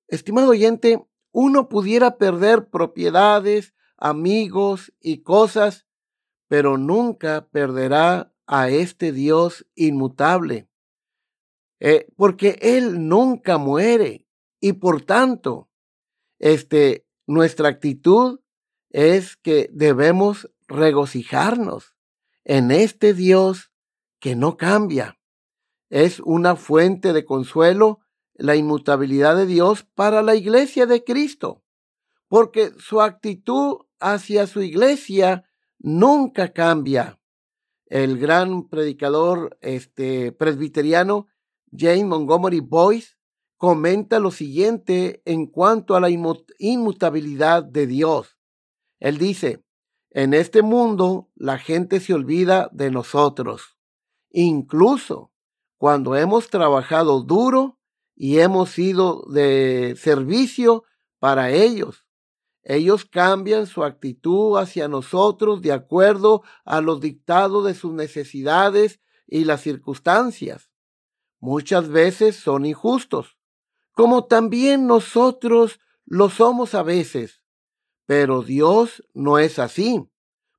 Estimado 0.07 0.51
oyente, 0.51 1.05
uno 1.33 1.69
pudiera 1.69 2.19
perder 2.19 2.69
propiedades, 2.71 3.75
amigos 3.97 4.93
y 5.01 5.25
cosas, 5.25 5.84
pero 6.55 6.79
nunca 6.79 7.49
perderá 7.49 8.33
a 8.47 8.69
este 8.69 9.11
Dios 9.11 9.67
inmutable, 9.75 10.69
eh, 11.81 12.07
porque 12.15 12.61
Él 12.63 13.09
nunca 13.09 13.59
muere 13.59 14.29
y 14.61 14.75
por 14.75 15.03
tanto, 15.03 15.69
este, 16.39 17.09
nuestra 17.27 17.69
actitud 17.69 18.39
es 18.91 19.37
que 19.37 19.69
debemos 19.73 20.49
regocijarnos 20.69 21.97
en 22.45 22.71
este 22.71 23.15
Dios 23.15 23.73
que 24.21 24.37
no 24.37 24.57
cambia. 24.57 25.19
Es 25.91 26.21
una 26.21 26.55
fuente 26.55 27.13
de 27.13 27.25
consuelo 27.25 27.99
la 28.35 28.55
inmutabilidad 28.55 29.35
de 29.35 29.47
Dios 29.47 29.83
para 29.83 30.23
la 30.23 30.37
iglesia 30.37 30.87
de 30.87 31.03
Cristo. 31.03 31.65
porque 32.29 32.73
su 32.79 33.01
actitud 33.01 33.87
hacia 33.99 34.47
su 34.47 34.63
iglesia 34.63 35.45
nunca 35.85 36.55
cambia. 36.55 37.21
El 37.87 38.19
gran 38.19 38.69
predicador 38.69 39.59
este, 39.61 40.33
presbiteriano 40.33 41.27
James 41.71 42.07
Montgomery 42.07 42.61
Boyce 42.61 43.17
comenta 43.59 44.19
lo 44.19 44.31
siguiente 44.31 45.21
en 45.27 45.47
cuanto 45.47 45.95
a 45.95 46.01
la 46.01 46.09
inmutabilidad 46.09 47.63
de 47.63 47.87
Dios. 47.87 48.39
Él 48.99 49.19
dice, 49.19 49.63
en 50.11 50.33
este 50.33 50.63
mundo 50.63 51.31
la 51.35 51.59
gente 51.59 52.01
se 52.01 52.15
olvida 52.15 52.71
de 52.73 52.91
nosotros, 52.91 53.77
incluso 54.31 55.33
cuando 55.77 56.17
hemos 56.17 56.49
trabajado 56.49 57.21
duro 57.21 57.79
y 58.17 58.39
hemos 58.39 58.71
sido 58.71 59.25
de 59.31 59.97
servicio 59.99 60.85
para 61.19 61.51
ellos. 61.51 62.04
Ellos 62.65 63.05
cambian 63.05 63.67
su 63.67 63.85
actitud 63.85 64.59
hacia 64.59 64.89
nosotros 64.89 65.61
de 65.61 65.73
acuerdo 65.73 66.43
a 66.65 66.81
los 66.81 67.01
dictados 67.01 67.67
de 67.67 67.75
sus 67.75 67.93
necesidades 67.93 69.01
y 69.27 69.45
las 69.45 69.61
circunstancias. 69.61 70.71
Muchas 71.41 71.89
veces 71.91 72.37
son 72.37 72.65
injustos, 72.65 73.37
como 73.93 74.25
también 74.25 74.87
nosotros 74.87 75.79
lo 76.07 76.31
somos 76.31 76.75
a 76.75 76.83
veces. 76.83 77.43
Pero 78.07 78.43
Dios 78.43 79.05
no 79.13 79.39
es 79.39 79.59
así. 79.59 80.09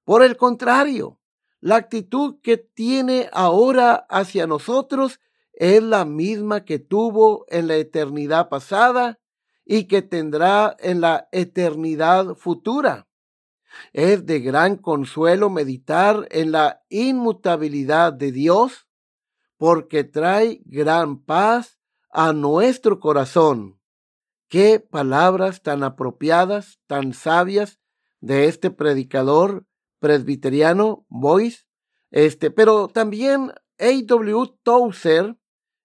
Por 0.03 0.23
el 0.23 0.37
contrario, 0.37 1.19
la 1.59 1.77
actitud 1.77 2.35
que 2.43 2.57
tiene 2.57 3.29
ahora 3.33 4.05
hacia 4.09 4.45
nosotros 4.45 5.19
es 5.53 5.81
la 5.81 6.05
misma 6.05 6.65
que 6.65 6.77
tuvo 6.77 7.45
en 7.49 7.67
la 7.67 7.77
eternidad 7.77 8.49
pasada 8.49 9.19
y 9.65 9.85
que 9.85 10.01
tendrá 10.01 10.75
en 10.79 11.01
la 11.01 11.27
eternidad 11.31 12.35
futura. 12.35 13.07
Es 13.91 14.25
de 14.25 14.39
gran 14.39 14.77
consuelo 14.77 15.49
meditar 15.49 16.27
en 16.31 16.51
la 16.51 16.83
inmutabilidad 16.89 18.13
de 18.13 18.31
Dios 18.31 18.87
porque 19.57 20.03
trae 20.03 20.61
gran 20.65 21.19
paz 21.19 21.79
a 22.11 22.31
nuestro 22.31 22.99
corazón. 22.99 23.79
Qué 24.47 24.79
palabras 24.79 25.63
tan 25.63 25.83
apropiadas, 25.83 26.79
tan 26.87 27.13
sabias 27.13 27.79
de 28.21 28.45
este 28.45 28.71
predicador 28.71 29.65
presbiteriano, 29.99 31.05
Boyce. 31.09 31.65
Este, 32.11 32.51
pero 32.51 32.87
también 32.87 33.51
A.W. 33.79 34.59
Tozer, 34.63 35.35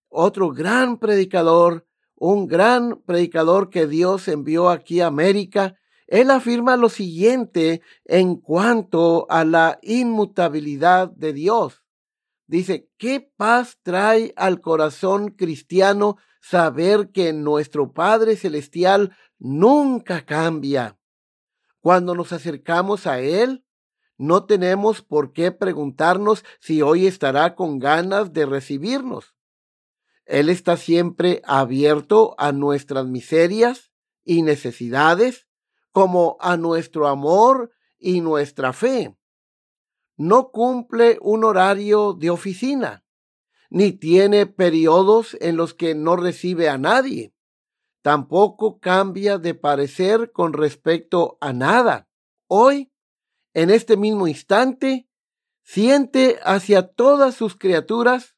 otro 0.09 0.51
gran 0.51 0.99
predicador, 0.99 1.87
un 2.21 2.47
gran 2.47 3.01
predicador 3.07 3.71
que 3.71 3.87
Dios 3.87 4.29
envió 4.29 4.69
aquí 4.69 5.01
a 5.01 5.07
América, 5.07 5.77
él 6.07 6.31
afirma 6.31 6.77
lo 6.77 6.91
siguiente 6.91 7.81
en 8.05 8.37
cuanto 8.37 9.27
a 9.31 9.45
la 9.47 9.79
inmutabilidad 9.81 11.09
de 11.09 11.33
Dios. 11.33 11.83
Dice, 12.47 12.91
¿qué 12.99 13.33
paz 13.37 13.79
trae 13.83 14.35
al 14.37 14.61
corazón 14.61 15.31
cristiano 15.31 16.19
saber 16.43 17.11
que 17.11 17.33
nuestro 17.33 17.93
Padre 17.95 18.37
Celestial 18.37 19.17
nunca 19.39 20.27
cambia? 20.27 20.99
Cuando 21.81 22.15
nos 22.15 22.35
acercamos 22.35 23.07
a 23.07 23.21
Él, 23.21 23.65
no 24.19 24.45
tenemos 24.45 25.01
por 25.01 25.33
qué 25.33 25.53
preguntarnos 25.53 26.45
si 26.61 26.83
hoy 26.83 27.07
estará 27.07 27.55
con 27.55 27.79
ganas 27.79 28.35
de 28.35 28.45
recibirnos. 28.45 29.35
Él 30.25 30.49
está 30.49 30.77
siempre 30.77 31.43
abierto 31.45 32.35
a 32.39 32.53
nuestras 32.53 33.07
miserias 33.07 33.93
y 34.25 34.43
necesidades, 34.43 35.47
como 35.93 36.37
a 36.41 36.57
nuestro 36.57 37.09
amor 37.09 37.73
y 37.99 38.21
nuestra 38.21 38.73
fe 38.73 39.17
no 40.21 40.51
cumple 40.51 41.17
un 41.23 41.45
horario 41.45 42.13
de 42.13 42.29
oficina, 42.29 43.07
ni 43.71 43.93
tiene 43.93 44.45
periodos 44.45 45.35
en 45.41 45.57
los 45.57 45.73
que 45.73 45.95
no 45.95 46.15
recibe 46.15 46.69
a 46.69 46.77
nadie. 46.77 47.33
Tampoco 48.03 48.81
cambia 48.81 49.39
de 49.39 49.55
parecer 49.55 50.31
con 50.31 50.53
respecto 50.53 51.39
a 51.41 51.55
nada. 51.55 52.11
Hoy, 52.49 52.93
en 53.55 53.71
este 53.71 53.97
mismo 53.97 54.29
instante, 54.29 55.09
siente 55.63 56.39
hacia 56.45 56.89
todas 56.89 57.35
sus 57.35 57.57
criaturas, 57.57 58.37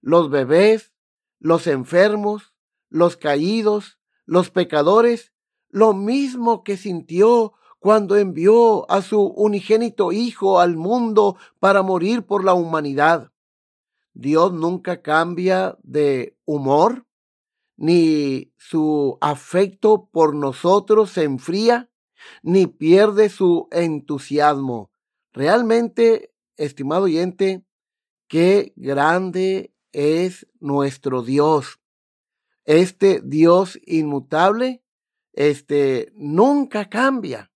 los 0.00 0.30
bebés, 0.30 0.93
los 1.44 1.66
enfermos, 1.66 2.54
los 2.88 3.18
caídos, 3.18 3.98
los 4.24 4.48
pecadores, 4.48 5.34
lo 5.68 5.92
mismo 5.92 6.64
que 6.64 6.78
sintió 6.78 7.52
cuando 7.78 8.16
envió 8.16 8.90
a 8.90 9.02
su 9.02 9.20
unigénito 9.20 10.10
Hijo 10.10 10.58
al 10.58 10.78
mundo 10.78 11.36
para 11.60 11.82
morir 11.82 12.22
por 12.22 12.44
la 12.44 12.54
humanidad. 12.54 13.30
Dios 14.14 14.54
nunca 14.54 15.02
cambia 15.02 15.76
de 15.82 16.34
humor, 16.46 17.04
ni 17.76 18.50
su 18.56 19.18
afecto 19.20 20.08
por 20.10 20.34
nosotros 20.34 21.10
se 21.10 21.24
enfría, 21.24 21.90
ni 22.42 22.66
pierde 22.66 23.28
su 23.28 23.68
entusiasmo. 23.70 24.90
Realmente, 25.34 26.32
estimado 26.56 27.02
oyente, 27.02 27.66
qué 28.28 28.72
grande 28.76 29.73
es 29.94 30.46
nuestro 30.60 31.22
Dios. 31.22 31.80
Este 32.64 33.20
Dios 33.24 33.78
inmutable, 33.86 34.82
este 35.32 36.12
nunca 36.14 36.90
cambia. 36.90 37.50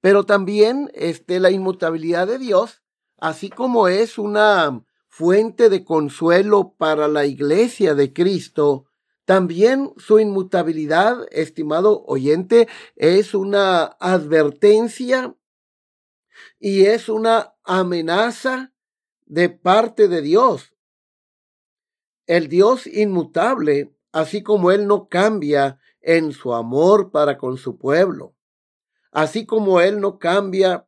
Pero 0.00 0.24
también 0.26 0.90
este, 0.94 1.40
la 1.40 1.50
inmutabilidad 1.50 2.26
de 2.26 2.38
Dios, 2.38 2.82
así 3.18 3.48
como 3.48 3.88
es 3.88 4.18
una 4.18 4.84
fuente 5.08 5.70
de 5.70 5.84
consuelo 5.84 6.74
para 6.76 7.08
la 7.08 7.24
iglesia 7.24 7.94
de 7.94 8.12
Cristo, 8.12 8.86
también 9.24 9.94
su 9.96 10.18
inmutabilidad, 10.18 11.26
estimado 11.30 12.04
oyente, 12.04 12.68
es 12.96 13.34
una 13.34 13.84
advertencia 13.84 15.34
y 16.58 16.84
es 16.84 17.08
una 17.08 17.54
amenaza 17.62 18.74
de 19.24 19.48
parte 19.48 20.08
de 20.08 20.20
Dios. 20.20 20.73
El 22.26 22.48
Dios 22.48 22.86
inmutable, 22.86 23.94
así 24.12 24.42
como 24.42 24.70
Él 24.70 24.86
no 24.86 25.08
cambia 25.08 25.78
en 26.00 26.32
su 26.32 26.54
amor 26.54 27.10
para 27.10 27.38
con 27.38 27.56
su 27.56 27.78
pueblo 27.78 28.34
así 29.14 29.46
como 29.46 29.80
Él 29.80 30.00
no 30.00 30.18
cambia 30.18 30.86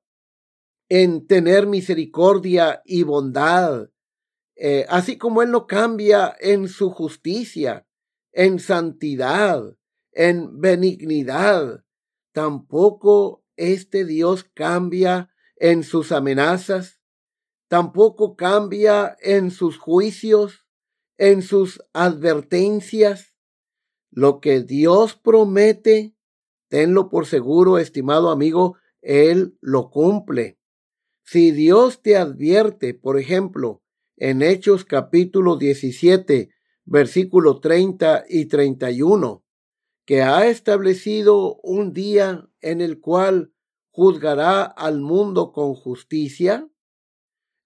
en 0.88 1.27
tener 1.27 1.66
misericordia 1.66 2.83
y 2.85 3.05
bondad, 3.05 3.88
eh, 4.57 4.85
así 4.88 5.16
como 5.16 5.42
Él 5.42 5.53
no 5.53 5.66
cambia 5.66 6.37
en 6.40 6.68
su 6.68 6.90
justicia, 6.90 7.87
en 8.33 8.59
santidad, 8.59 9.62
en 10.12 10.61
benignidad, 10.61 11.85
tampoco 12.33 13.44
este 13.55 14.05
Dios 14.05 14.44
cambia 14.44 15.31
en 15.57 15.85
sus 15.85 16.11
amenazas, 16.11 17.01
tampoco 17.68 18.37
cambia 18.37 19.16
en 19.20 19.53
sus 19.53 19.79
juicios, 19.79 20.65
en 21.18 21.42
sus 21.42 21.83
advertencias. 21.92 23.35
Lo 24.11 24.40
que 24.40 24.62
Dios 24.62 25.14
promete, 25.16 26.16
Tenlo 26.68 27.09
por 27.09 27.26
seguro, 27.26 27.79
estimado 27.79 28.31
amigo, 28.31 28.76
Él 29.00 29.57
lo 29.61 29.90
cumple. 29.90 30.59
Si 31.22 31.52
Dios 31.52 32.02
te 32.02 32.16
advierte, 32.16 32.92
por 32.92 33.18
ejemplo, 33.18 33.83
en 34.16 34.42
Hechos 34.42 34.85
capítulo 34.85 35.57
17, 35.57 36.50
versículo 36.85 37.61
30 37.61 38.24
y 38.29 38.46
31, 38.46 39.44
que 40.05 40.22
ha 40.22 40.48
establecido 40.48 41.61
un 41.62 41.92
día 41.92 42.48
en 42.61 42.81
el 42.81 43.00
cual 43.00 43.52
juzgará 43.90 44.62
al 44.64 45.00
mundo 45.00 45.52
con 45.52 45.74
justicia, 45.74 46.68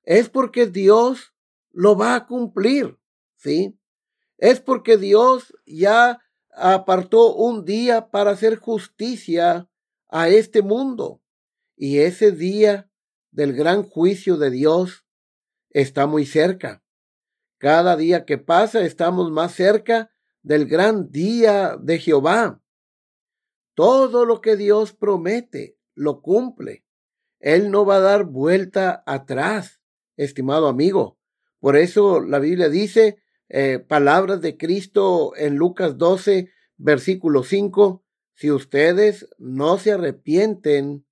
es 0.02 0.28
porque 0.28 0.66
Dios 0.66 1.34
lo 1.70 1.96
va 1.96 2.14
a 2.14 2.26
cumplir, 2.26 2.98
¿sí? 3.40 3.79
Es 4.38 4.61
porque 4.61 4.96
Dios 4.96 5.55
ya 5.66 6.20
apartó 6.53 7.35
un 7.35 7.64
día 7.64 8.11
para 8.11 8.33
hacer 8.33 8.57
justicia 8.57 9.68
a 10.09 10.29
este 10.29 10.62
mundo. 10.62 11.22
Y 11.76 11.98
ese 11.98 12.33
día 12.33 12.90
del 13.31 13.55
gran 13.55 13.83
juicio 13.83 14.37
de 14.37 14.50
Dios 14.50 15.07
está 15.70 16.07
muy 16.07 16.26
cerca. 16.26 16.83
Cada 17.59 17.96
día 17.96 18.24
que 18.24 18.38
pasa 18.38 18.83
estamos 18.83 19.31
más 19.31 19.53
cerca 19.53 20.11
del 20.42 20.66
gran 20.66 21.11
día 21.11 21.76
de 21.81 21.98
Jehová. 21.98 22.62
Todo 23.74 24.24
lo 24.24 24.40
que 24.40 24.57
Dios 24.57 24.92
promete 24.92 25.79
lo 25.94 26.22
cumple. 26.22 26.85
Él 27.38 27.70
no 27.70 27.87
va 27.87 27.96
a 27.96 28.00
dar 28.00 28.24
vuelta 28.24 29.03
atrás, 29.07 29.81
estimado 30.16 30.68
amigo. 30.68 31.18
Por 31.59 31.76
eso 31.76 32.20
la 32.20 32.38
Biblia 32.38 32.68
dice 32.68 33.19
eh, 33.50 33.80
palabras 33.80 34.40
de 34.40 34.56
Cristo 34.56 35.32
en 35.36 35.56
Lucas 35.56 35.98
12, 35.98 36.52
versículo 36.76 37.42
5, 37.42 38.04
si 38.34 38.52
ustedes 38.52 39.28
no 39.38 39.76
se 39.76 39.92
arrepienten, 39.92 41.04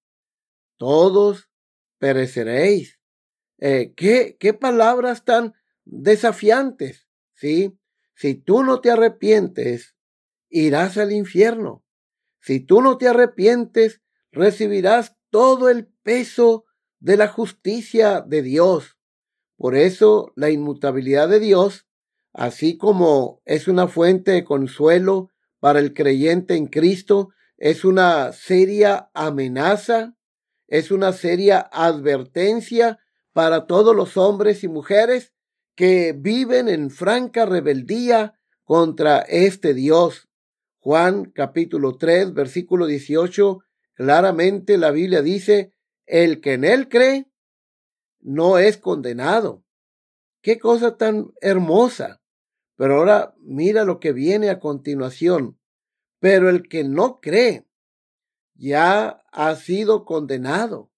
todos 0.76 1.50
pereceréis. 1.98 3.00
Eh, 3.58 3.92
¿qué, 3.96 4.36
¿Qué 4.38 4.54
palabras 4.54 5.24
tan 5.24 5.54
desafiantes? 5.84 7.08
¿Sí? 7.34 7.76
Si 8.14 8.34
tú 8.34 8.62
no 8.62 8.80
te 8.80 8.92
arrepientes, 8.92 9.96
irás 10.48 10.96
al 10.96 11.10
infierno. 11.10 11.84
Si 12.40 12.60
tú 12.60 12.82
no 12.82 12.98
te 12.98 13.08
arrepientes, 13.08 14.00
recibirás 14.30 15.16
todo 15.30 15.68
el 15.68 15.88
peso 16.04 16.66
de 17.00 17.16
la 17.16 17.26
justicia 17.26 18.20
de 18.20 18.42
Dios. 18.42 18.96
Por 19.56 19.74
eso 19.74 20.32
la 20.36 20.50
inmutabilidad 20.50 21.28
de 21.28 21.40
Dios, 21.40 21.87
así 22.38 22.78
como 22.78 23.42
es 23.44 23.66
una 23.66 23.88
fuente 23.88 24.30
de 24.30 24.44
consuelo 24.44 25.32
para 25.58 25.80
el 25.80 25.92
creyente 25.92 26.54
en 26.54 26.68
Cristo, 26.68 27.30
es 27.56 27.84
una 27.84 28.32
seria 28.32 29.10
amenaza, 29.12 30.14
es 30.68 30.92
una 30.92 31.12
seria 31.12 31.58
advertencia 31.58 33.00
para 33.32 33.66
todos 33.66 33.94
los 33.96 34.16
hombres 34.16 34.62
y 34.62 34.68
mujeres 34.68 35.34
que 35.74 36.14
viven 36.16 36.68
en 36.68 36.90
franca 36.90 37.44
rebeldía 37.44 38.38
contra 38.62 39.18
este 39.18 39.74
Dios. 39.74 40.28
Juan 40.78 41.32
capítulo 41.32 41.96
3, 41.96 42.34
versículo 42.34 42.86
18, 42.86 43.58
claramente 43.94 44.78
la 44.78 44.92
Biblia 44.92 45.22
dice, 45.22 45.74
el 46.06 46.40
que 46.40 46.52
en 46.52 46.62
él 46.62 46.88
cree 46.88 47.26
no 48.20 48.58
es 48.58 48.76
condenado. 48.76 49.64
Qué 50.40 50.60
cosa 50.60 50.96
tan 50.96 51.32
hermosa. 51.40 52.17
Pero 52.78 52.98
ahora 52.98 53.34
mira 53.40 53.82
lo 53.84 53.98
que 53.98 54.12
viene 54.12 54.50
a 54.50 54.60
continuación. 54.60 55.58
Pero 56.20 56.48
el 56.48 56.68
que 56.68 56.84
no 56.84 57.20
cree 57.20 57.66
ya 58.54 59.24
ha 59.32 59.54
sido 59.56 60.04
condenado 60.04 60.90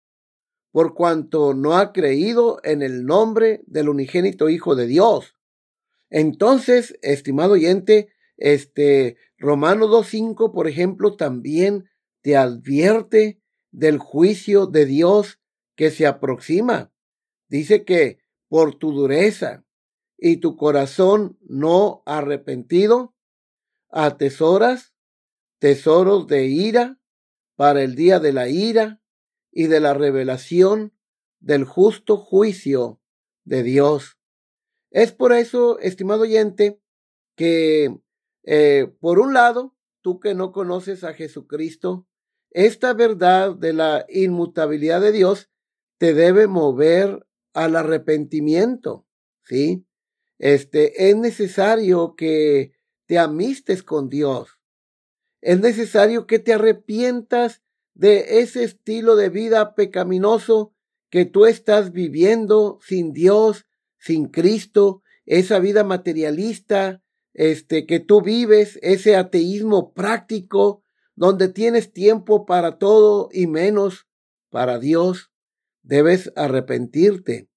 por 0.72 0.94
cuanto 0.94 1.54
no 1.54 1.78
ha 1.78 1.92
creído 1.92 2.60
en 2.64 2.82
el 2.82 3.06
nombre 3.06 3.62
del 3.66 3.88
unigénito 3.88 4.50
Hijo 4.50 4.76
de 4.76 4.86
Dios. 4.86 5.36
Entonces, 6.10 6.98
estimado 7.00 7.54
oyente, 7.54 8.12
este 8.36 9.16
Romano 9.38 9.86
2.5, 9.88 10.52
por 10.52 10.68
ejemplo, 10.68 11.16
también 11.16 11.88
te 12.20 12.36
advierte 12.36 13.40
del 13.70 13.96
juicio 13.98 14.66
de 14.66 14.84
Dios 14.84 15.40
que 15.76 15.90
se 15.90 16.06
aproxima. 16.06 16.92
Dice 17.48 17.84
que 17.84 18.18
por 18.48 18.74
tu 18.74 18.92
dureza 18.92 19.64
y 20.20 20.36
tu 20.36 20.56
corazón 20.56 21.38
no 21.40 22.02
arrepentido, 22.04 23.14
atesoras 23.88 24.94
tesoros 25.58 26.26
de 26.26 26.46
ira 26.46 27.00
para 27.56 27.82
el 27.82 27.94
día 27.94 28.20
de 28.20 28.32
la 28.32 28.48
ira 28.48 29.00
y 29.50 29.66
de 29.66 29.80
la 29.80 29.94
revelación 29.94 30.94
del 31.40 31.64
justo 31.64 32.16
juicio 32.16 33.00
de 33.44 33.62
Dios. 33.62 34.18
Es 34.90 35.12
por 35.12 35.32
eso, 35.32 35.78
estimado 35.78 36.22
oyente, 36.22 36.80
que 37.36 37.98
eh, 38.44 38.92
por 39.00 39.18
un 39.18 39.34
lado, 39.34 39.74
tú 40.02 40.20
que 40.20 40.34
no 40.34 40.52
conoces 40.52 41.04
a 41.04 41.14
Jesucristo, 41.14 42.06
esta 42.50 42.94
verdad 42.94 43.54
de 43.54 43.72
la 43.72 44.06
inmutabilidad 44.08 45.00
de 45.00 45.12
Dios 45.12 45.50
te 45.98 46.14
debe 46.14 46.46
mover 46.46 47.26
al 47.52 47.76
arrepentimiento, 47.76 49.06
¿sí? 49.44 49.86
Este, 50.40 51.10
es 51.10 51.16
necesario 51.16 52.16
que 52.16 52.72
te 53.04 53.18
amistes 53.18 53.82
con 53.82 54.08
Dios. 54.08 54.58
Es 55.42 55.60
necesario 55.60 56.26
que 56.26 56.38
te 56.38 56.54
arrepientas 56.54 57.62
de 57.92 58.40
ese 58.40 58.64
estilo 58.64 59.16
de 59.16 59.28
vida 59.28 59.74
pecaminoso 59.74 60.72
que 61.10 61.26
tú 61.26 61.44
estás 61.44 61.92
viviendo 61.92 62.78
sin 62.82 63.12
Dios, 63.12 63.66
sin 63.98 64.28
Cristo, 64.28 65.02
esa 65.26 65.58
vida 65.58 65.84
materialista, 65.84 67.02
este, 67.34 67.86
que 67.86 68.00
tú 68.00 68.22
vives, 68.22 68.78
ese 68.80 69.16
ateísmo 69.16 69.92
práctico, 69.92 70.82
donde 71.16 71.48
tienes 71.48 71.92
tiempo 71.92 72.46
para 72.46 72.78
todo 72.78 73.28
y 73.30 73.46
menos 73.46 74.06
para 74.48 74.78
Dios, 74.78 75.30
debes 75.82 76.32
arrepentirte 76.34 77.50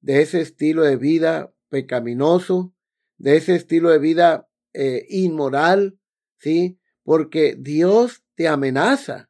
de 0.00 0.22
ese 0.22 0.40
estilo 0.40 0.82
de 0.82 0.96
vida 0.96 1.52
pecaminoso, 1.76 2.72
de 3.18 3.36
ese 3.36 3.54
estilo 3.54 3.90
de 3.90 3.98
vida 3.98 4.48
eh, 4.72 5.04
inmoral, 5.10 5.98
¿sí? 6.38 6.80
Porque 7.02 7.54
Dios 7.58 8.24
te 8.34 8.48
amenaza 8.48 9.28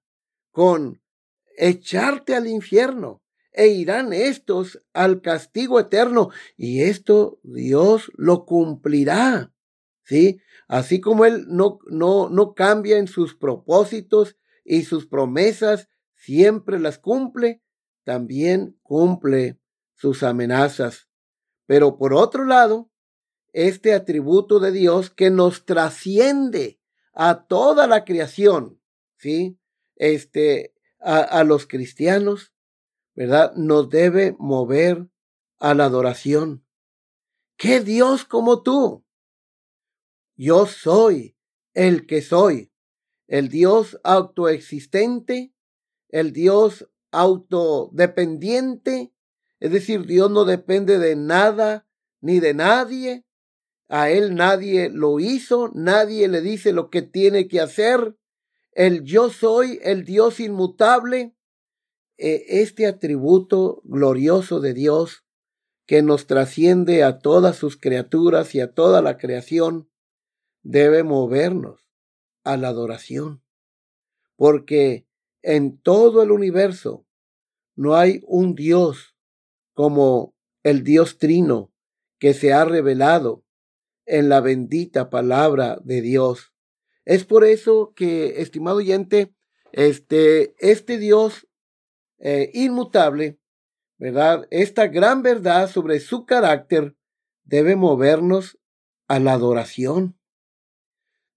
con 0.52 1.02
echarte 1.58 2.36
al 2.36 2.46
infierno 2.46 3.20
e 3.50 3.66
irán 3.66 4.12
estos 4.12 4.80
al 4.92 5.22
castigo 5.22 5.80
eterno 5.80 6.30
y 6.56 6.82
esto 6.82 7.40
Dios 7.42 8.12
lo 8.14 8.44
cumplirá. 8.44 9.52
¿Sí? 10.04 10.40
Así 10.68 11.00
como 11.00 11.24
Él 11.24 11.46
no, 11.48 11.80
no, 11.90 12.28
no 12.28 12.54
cambia 12.54 12.98
en 12.98 13.08
sus 13.08 13.34
propósitos 13.34 14.36
y 14.64 14.84
sus 14.84 15.08
promesas, 15.08 15.88
siempre 16.14 16.78
las 16.78 16.98
cumple, 16.98 17.60
también 18.04 18.78
cumple 18.84 19.58
sus 19.96 20.22
amenazas. 20.22 21.08
Pero 21.66 21.98
por 21.98 22.14
otro 22.14 22.44
lado, 22.44 22.90
este 23.52 23.94
atributo 23.94 24.60
de 24.60 24.72
Dios 24.72 25.10
que 25.10 25.30
nos 25.30 25.64
trasciende 25.64 26.80
a 27.12 27.46
toda 27.46 27.86
la 27.86 28.04
creación, 28.04 28.80
¿sí? 29.16 29.58
este, 29.96 30.74
a, 31.00 31.42
los 31.44 31.66
cristianos, 31.66 32.52
¿verdad? 33.14 33.54
Nos 33.54 33.88
debe 33.88 34.36
mover 34.38 35.08
a 35.58 35.74
la 35.74 35.86
adoración. 35.86 36.64
¿Qué 37.56 37.80
Dios 37.80 38.24
como 38.24 38.62
tú? 38.62 39.04
Yo 40.36 40.66
soy 40.66 41.36
el 41.72 42.06
que 42.06 42.20
soy, 42.20 42.70
el 43.26 43.48
Dios 43.48 43.98
autoexistente, 44.04 45.54
el 46.10 46.32
Dios 46.32 46.88
autodependiente, 47.10 49.14
es 49.60 49.72
decir, 49.72 50.06
Dios 50.06 50.30
no 50.30 50.44
depende 50.44 50.98
de 50.98 51.16
nada 51.16 51.86
ni 52.20 52.40
de 52.40 52.54
nadie, 52.54 53.24
a 53.88 54.10
Él 54.10 54.34
nadie 54.34 54.90
lo 54.90 55.20
hizo, 55.20 55.70
nadie 55.74 56.28
le 56.28 56.40
dice 56.40 56.72
lo 56.72 56.90
que 56.90 57.02
tiene 57.02 57.48
que 57.48 57.60
hacer, 57.60 58.16
el 58.72 59.04
yo 59.04 59.30
soy, 59.30 59.78
el 59.82 60.04
Dios 60.04 60.40
inmutable, 60.40 61.34
eh, 62.18 62.44
este 62.48 62.86
atributo 62.86 63.80
glorioso 63.84 64.60
de 64.60 64.74
Dios 64.74 65.24
que 65.86 66.02
nos 66.02 66.26
trasciende 66.26 67.04
a 67.04 67.18
todas 67.18 67.56
sus 67.56 67.76
criaturas 67.76 68.54
y 68.54 68.60
a 68.60 68.72
toda 68.72 69.02
la 69.02 69.18
creación, 69.18 69.88
debe 70.62 71.04
movernos 71.04 71.86
a 72.42 72.56
la 72.56 72.68
adoración. 72.68 73.42
Porque 74.34 75.06
en 75.42 75.80
todo 75.80 76.22
el 76.22 76.32
universo 76.32 77.06
no 77.76 77.94
hay 77.94 78.20
un 78.26 78.54
Dios 78.54 79.15
como 79.76 80.34
el 80.62 80.84
Dios 80.84 81.18
Trino 81.18 81.70
que 82.18 82.32
se 82.32 82.54
ha 82.54 82.64
revelado 82.64 83.44
en 84.06 84.30
la 84.30 84.40
bendita 84.40 85.10
palabra 85.10 85.78
de 85.84 86.00
Dios. 86.00 86.54
Es 87.04 87.26
por 87.26 87.44
eso 87.44 87.92
que, 87.94 88.40
estimado 88.40 88.78
oyente, 88.78 89.34
este, 89.72 90.54
este 90.60 90.96
Dios 90.96 91.46
eh, 92.18 92.50
inmutable, 92.54 93.38
¿verdad? 93.98 94.48
Esta 94.50 94.86
gran 94.86 95.22
verdad 95.22 95.68
sobre 95.68 96.00
su 96.00 96.24
carácter 96.24 96.96
debe 97.44 97.76
movernos 97.76 98.58
a 99.08 99.18
la 99.18 99.34
adoración, 99.34 100.18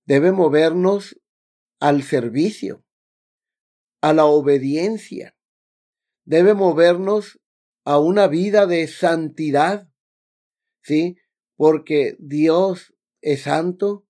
debe 0.06 0.32
movernos 0.32 1.20
al 1.82 2.04
servicio, 2.04 2.86
a 4.00 4.14
la 4.14 4.24
obediencia, 4.24 5.36
debe 6.24 6.54
movernos 6.54 7.38
a 7.90 7.98
una 7.98 8.28
vida 8.28 8.68
de 8.68 8.88
santidad, 8.88 9.90
¿sí? 10.84 11.18
Porque 11.56 12.16
Dios 12.20 12.94
es 13.20 13.42
santo, 13.42 14.06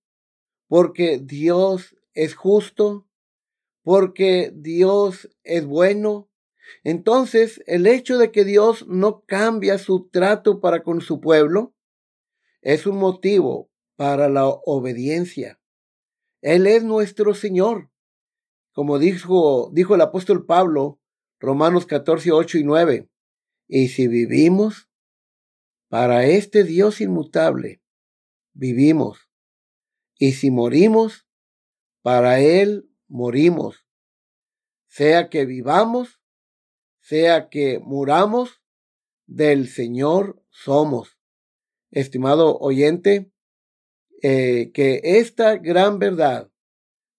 porque 0.68 1.18
Dios 1.18 1.96
es 2.12 2.34
justo, 2.34 3.08
porque 3.82 4.52
Dios 4.54 5.30
es 5.44 5.64
bueno. 5.64 6.28
Entonces, 6.84 7.62
el 7.66 7.86
hecho 7.86 8.18
de 8.18 8.30
que 8.30 8.44
Dios 8.44 8.86
no 8.86 9.24
cambia 9.24 9.78
su 9.78 10.10
trato 10.10 10.60
para 10.60 10.82
con 10.82 11.00
su 11.00 11.18
pueblo 11.18 11.74
es 12.60 12.86
un 12.86 12.98
motivo 12.98 13.70
para 13.96 14.28
la 14.28 14.46
obediencia. 14.46 15.58
Él 16.42 16.66
es 16.66 16.84
nuestro 16.84 17.32
Señor. 17.32 17.90
Como 18.72 18.98
dijo, 18.98 19.70
dijo 19.72 19.94
el 19.94 20.02
apóstol 20.02 20.44
Pablo, 20.44 21.00
Romanos 21.38 21.86
14, 21.86 22.30
8 22.30 22.58
y 22.58 22.64
9. 22.64 23.10
Y 23.72 23.86
si 23.90 24.08
vivimos, 24.08 24.90
para 25.88 26.26
este 26.26 26.64
Dios 26.64 27.00
inmutable, 27.00 27.80
vivimos 28.52 29.30
y 30.18 30.32
si 30.32 30.50
morimos, 30.50 31.28
para 32.02 32.40
Él 32.40 32.90
morimos. 33.06 33.86
Sea 34.88 35.30
que 35.30 35.46
vivamos, 35.46 36.20
sea 36.98 37.48
que 37.48 37.78
muramos, 37.78 38.60
del 39.26 39.68
Señor 39.68 40.42
somos. 40.50 41.16
Estimado 41.92 42.58
oyente, 42.58 43.30
eh, 44.20 44.72
que 44.74 45.00
esta 45.04 45.58
gran 45.58 46.00
verdad 46.00 46.50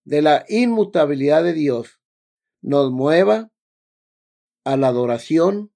de 0.03 0.21
la 0.21 0.43
inmutabilidad 0.49 1.45
de 1.45 1.53
Dios 1.53 2.01
nos 2.61 2.91
mueva 2.91 3.53
a 4.65 4.75
la 4.75 4.89
adoración, 4.89 5.71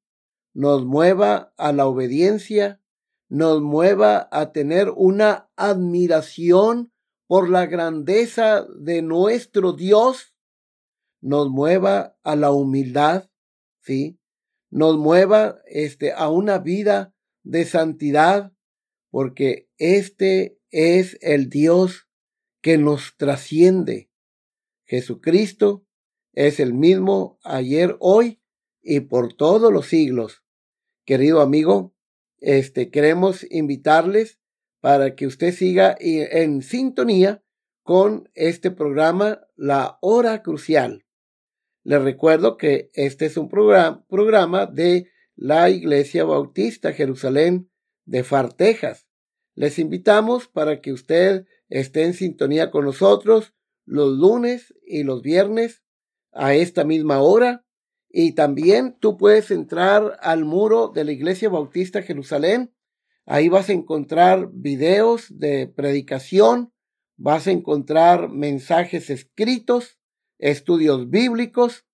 nos 0.56 0.86
mueva 0.86 1.54
a 1.58 1.74
la 1.74 1.86
obediencia, 1.86 2.82
nos 3.28 3.62
mueva 3.62 4.30
a 4.32 4.54
tener 4.54 4.90
una 4.90 5.52
admiración 5.58 6.94
por 7.28 7.50
la 7.50 7.66
grandeza 7.66 8.66
de 8.80 9.02
nuestro 9.02 9.74
Dios, 9.74 10.34
nos 11.22 11.50
mueva 11.50 12.18
a 12.24 12.38
la 12.38 12.52
humildad, 12.52 13.30
¿sí? 13.82 14.18
Nos 14.72 14.98
mueva 14.98 15.60
este, 15.66 16.14
a 16.14 16.30
una 16.30 16.60
vida 16.60 17.14
de 17.44 17.66
santidad, 17.66 18.54
porque 19.10 19.70
este 19.78 20.58
es 20.72 21.18
el 21.20 21.50
Dios 21.50 22.08
que 22.62 22.78
nos 22.78 23.18
trasciende. 23.18 24.10
Jesucristo 24.86 25.86
es 26.32 26.62
el 26.62 26.74
mismo 26.74 27.40
ayer, 27.44 27.98
hoy 28.00 28.42
y 28.82 29.02
por 29.02 29.34
todos 29.34 29.74
los 29.74 29.88
siglos. 29.88 30.45
Querido 31.06 31.42
amigo, 31.42 31.94
este, 32.40 32.90
queremos 32.90 33.46
invitarles 33.52 34.40
para 34.82 35.16
que 35.16 35.28
usted 35.28 35.54
siga 35.54 35.96
en 36.00 36.64
sintonía 36.64 37.44
con 37.84 38.30
este 38.34 38.72
programa, 38.72 39.42
La 39.56 40.00
Hora 40.02 40.42
Crucial. 40.42 41.06
Les 41.84 42.02
recuerdo 42.02 42.58
que 42.58 42.90
este 42.94 43.28
es 43.28 43.38
un 43.38 43.50
programa, 43.50 44.66
de 44.66 45.12
la 45.36 45.70
Iglesia 45.70 46.24
Bautista 46.24 46.94
Jerusalén 46.94 47.70
de 48.06 48.24
Far, 48.24 48.54
Texas. 48.54 49.08
Les 49.54 49.78
invitamos 49.78 50.48
para 50.48 50.82
que 50.82 50.92
usted 50.92 51.46
esté 51.70 52.06
en 52.06 52.16
sintonía 52.16 52.72
con 52.72 52.86
nosotros 52.86 53.54
los 53.86 54.18
lunes 54.18 54.74
y 54.84 55.04
los 55.04 55.22
viernes 55.22 55.84
a 56.32 56.56
esta 56.56 56.84
misma 56.84 57.22
hora. 57.22 57.65
Y 58.18 58.32
también 58.32 58.96
tú 59.00 59.18
puedes 59.18 59.52
entrar 59.52 60.18
al 60.22 60.46
muro 60.46 60.88
de 60.88 61.04
la 61.04 61.12
Iglesia 61.12 61.50
Bautista 61.50 62.02
Jerusalén 62.02 62.72
Ahí 63.26 63.50
vas 63.50 63.70
a 63.70 63.74
encontrar 63.74 64.50
videos 64.54 65.40
de 65.40 65.68
predicación, 65.68 66.72
vas 67.18 67.48
a 67.48 67.52
encontrar 67.52 68.30
mensajes 68.30 69.10
escritos, 69.10 69.98
estudios 70.38 71.10
bíblicos. 71.10 71.86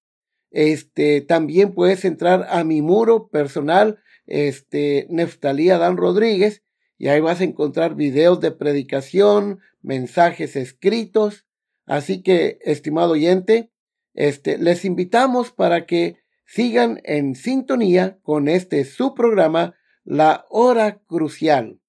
Este, 0.52 1.22
también 1.22 1.74
puedes 1.74 2.04
entrar 2.04 2.48
a 2.50 2.66
mi 2.66 2.82
muro 2.82 3.30
personal, 3.30 4.00
este, 4.26 5.08
Neftalí 5.10 5.70
Adán 5.70 5.96
Rodríguez, 5.96 6.64
y 6.98 7.08
ahí 7.08 7.22
vas 7.22 7.40
a 7.40 7.46
encontrar 7.46 7.96
videos 7.96 8.42
de 8.42 8.52
predicación, 8.52 9.60
mensajes 9.82 10.58
escritos. 10.58 11.46
Así 11.86 12.22
que, 12.24 12.60
estimado 12.62 13.14
oyente, 13.14 13.71
este, 14.14 14.58
les 14.58 14.86
invitamos 14.86 15.52
para 15.52 15.86
que 15.86 16.18
sigan 16.46 17.00
en 17.04 17.36
sintonía 17.36 18.20
con 18.24 18.48
este 18.48 18.84
su 18.86 19.14
programa 19.14 19.76
la 20.04 20.46
hora 20.50 21.02
crucial. 21.06 21.80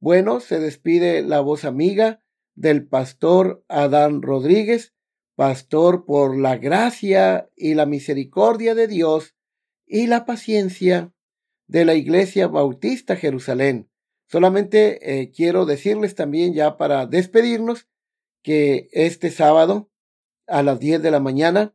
Bueno, 0.00 0.40
se 0.40 0.58
despide 0.58 1.22
la 1.22 1.40
voz 1.40 1.64
amiga 1.64 2.22
del 2.54 2.86
pastor 2.86 3.64
Adán 3.68 4.20
Rodríguez, 4.20 4.94
pastor 5.36 6.04
por 6.04 6.36
la 6.36 6.56
gracia 6.56 7.48
y 7.56 7.74
la 7.74 7.86
misericordia 7.86 8.74
de 8.74 8.88
Dios 8.88 9.34
y 9.86 10.06
la 10.08 10.26
paciencia 10.26 11.12
de 11.66 11.84
la 11.84 11.94
Iglesia 11.94 12.48
Bautista 12.48 13.16
Jerusalén. 13.16 13.88
Solamente 14.26 15.20
eh, 15.20 15.30
quiero 15.30 15.66
decirles 15.66 16.14
también 16.14 16.52
ya 16.54 16.76
para 16.76 17.06
despedirnos 17.06 17.88
que 18.42 18.88
este 18.92 19.30
sábado 19.30 19.91
a 20.46 20.62
las 20.62 20.78
10 20.78 21.02
de 21.02 21.10
la 21.10 21.20
mañana 21.20 21.74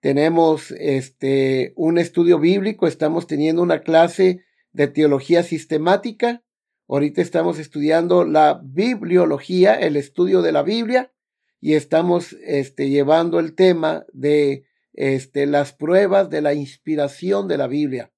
tenemos 0.00 0.70
este 0.72 1.72
un 1.76 1.98
estudio 1.98 2.38
bíblico, 2.38 2.86
estamos 2.86 3.26
teniendo 3.26 3.62
una 3.62 3.80
clase 3.80 4.44
de 4.72 4.86
teología 4.86 5.42
sistemática. 5.42 6.42
Ahorita 6.88 7.20
estamos 7.20 7.58
estudiando 7.58 8.24
la 8.24 8.60
bibliología, 8.62 9.74
el 9.74 9.96
estudio 9.96 10.40
de 10.40 10.52
la 10.52 10.62
Biblia, 10.62 11.12
y 11.60 11.74
estamos 11.74 12.34
este, 12.44 12.88
llevando 12.88 13.40
el 13.40 13.54
tema 13.54 14.06
de 14.12 14.64
este, 14.92 15.46
las 15.46 15.72
pruebas 15.72 16.30
de 16.30 16.42
la 16.42 16.54
inspiración 16.54 17.48
de 17.48 17.58
la 17.58 17.66
Biblia. 17.66 18.12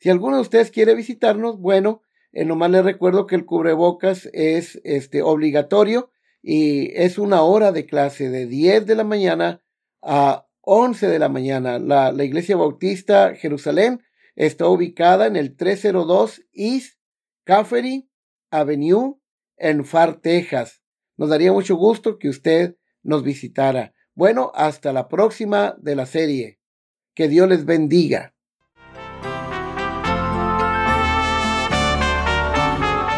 Si 0.00 0.08
alguno 0.08 0.36
de 0.36 0.42
ustedes 0.42 0.70
quiere 0.70 0.94
visitarnos, 0.94 1.58
bueno, 1.58 2.02
eh, 2.32 2.44
nomás 2.44 2.70
les 2.70 2.84
recuerdo 2.84 3.26
que 3.26 3.36
el 3.36 3.44
cubrebocas 3.44 4.28
es 4.32 4.80
este, 4.84 5.22
obligatorio 5.22 6.10
y 6.48 6.92
es 6.94 7.18
una 7.18 7.42
hora 7.42 7.72
de 7.72 7.86
clase 7.86 8.30
de 8.30 8.46
10 8.46 8.86
de 8.86 8.94
la 8.94 9.02
mañana 9.02 9.64
a 10.00 10.46
11 10.60 11.08
de 11.08 11.18
la 11.18 11.28
mañana. 11.28 11.80
La, 11.80 12.12
Iglesia 12.22 12.54
Bautista 12.56 13.34
Jerusalén 13.34 14.00
Está 14.36 14.68
ubicada 14.68 15.26
en 15.26 15.34
el 15.34 15.56
302 15.56 16.42
East 16.52 17.00
Caffery 17.44 18.10
Avenue 18.50 19.18
en 19.56 19.86
Far, 19.86 20.20
Texas. 20.20 20.82
Nos 21.16 21.30
daría 21.30 21.52
mucho 21.52 21.74
gusto 21.76 22.18
que 22.18 22.28
usted 22.28 22.76
nos 23.02 23.22
visitara. 23.22 23.94
Bueno, 24.14 24.52
hasta 24.54 24.92
la 24.92 25.08
próxima 25.08 25.74
de 25.78 25.96
la 25.96 26.04
serie. 26.04 26.60
Que 27.14 27.28
Dios 27.28 27.48
les 27.48 27.64
bendiga. 27.64 28.35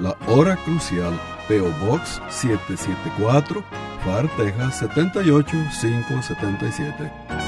La 0.00 0.16
Hora 0.26 0.56
Crucial, 0.64 1.12
PO 1.48 1.70
Box 1.86 2.20
774, 2.28 3.62
FAR, 4.04 4.28
Texas 4.36 4.78
78577. 4.78 7.43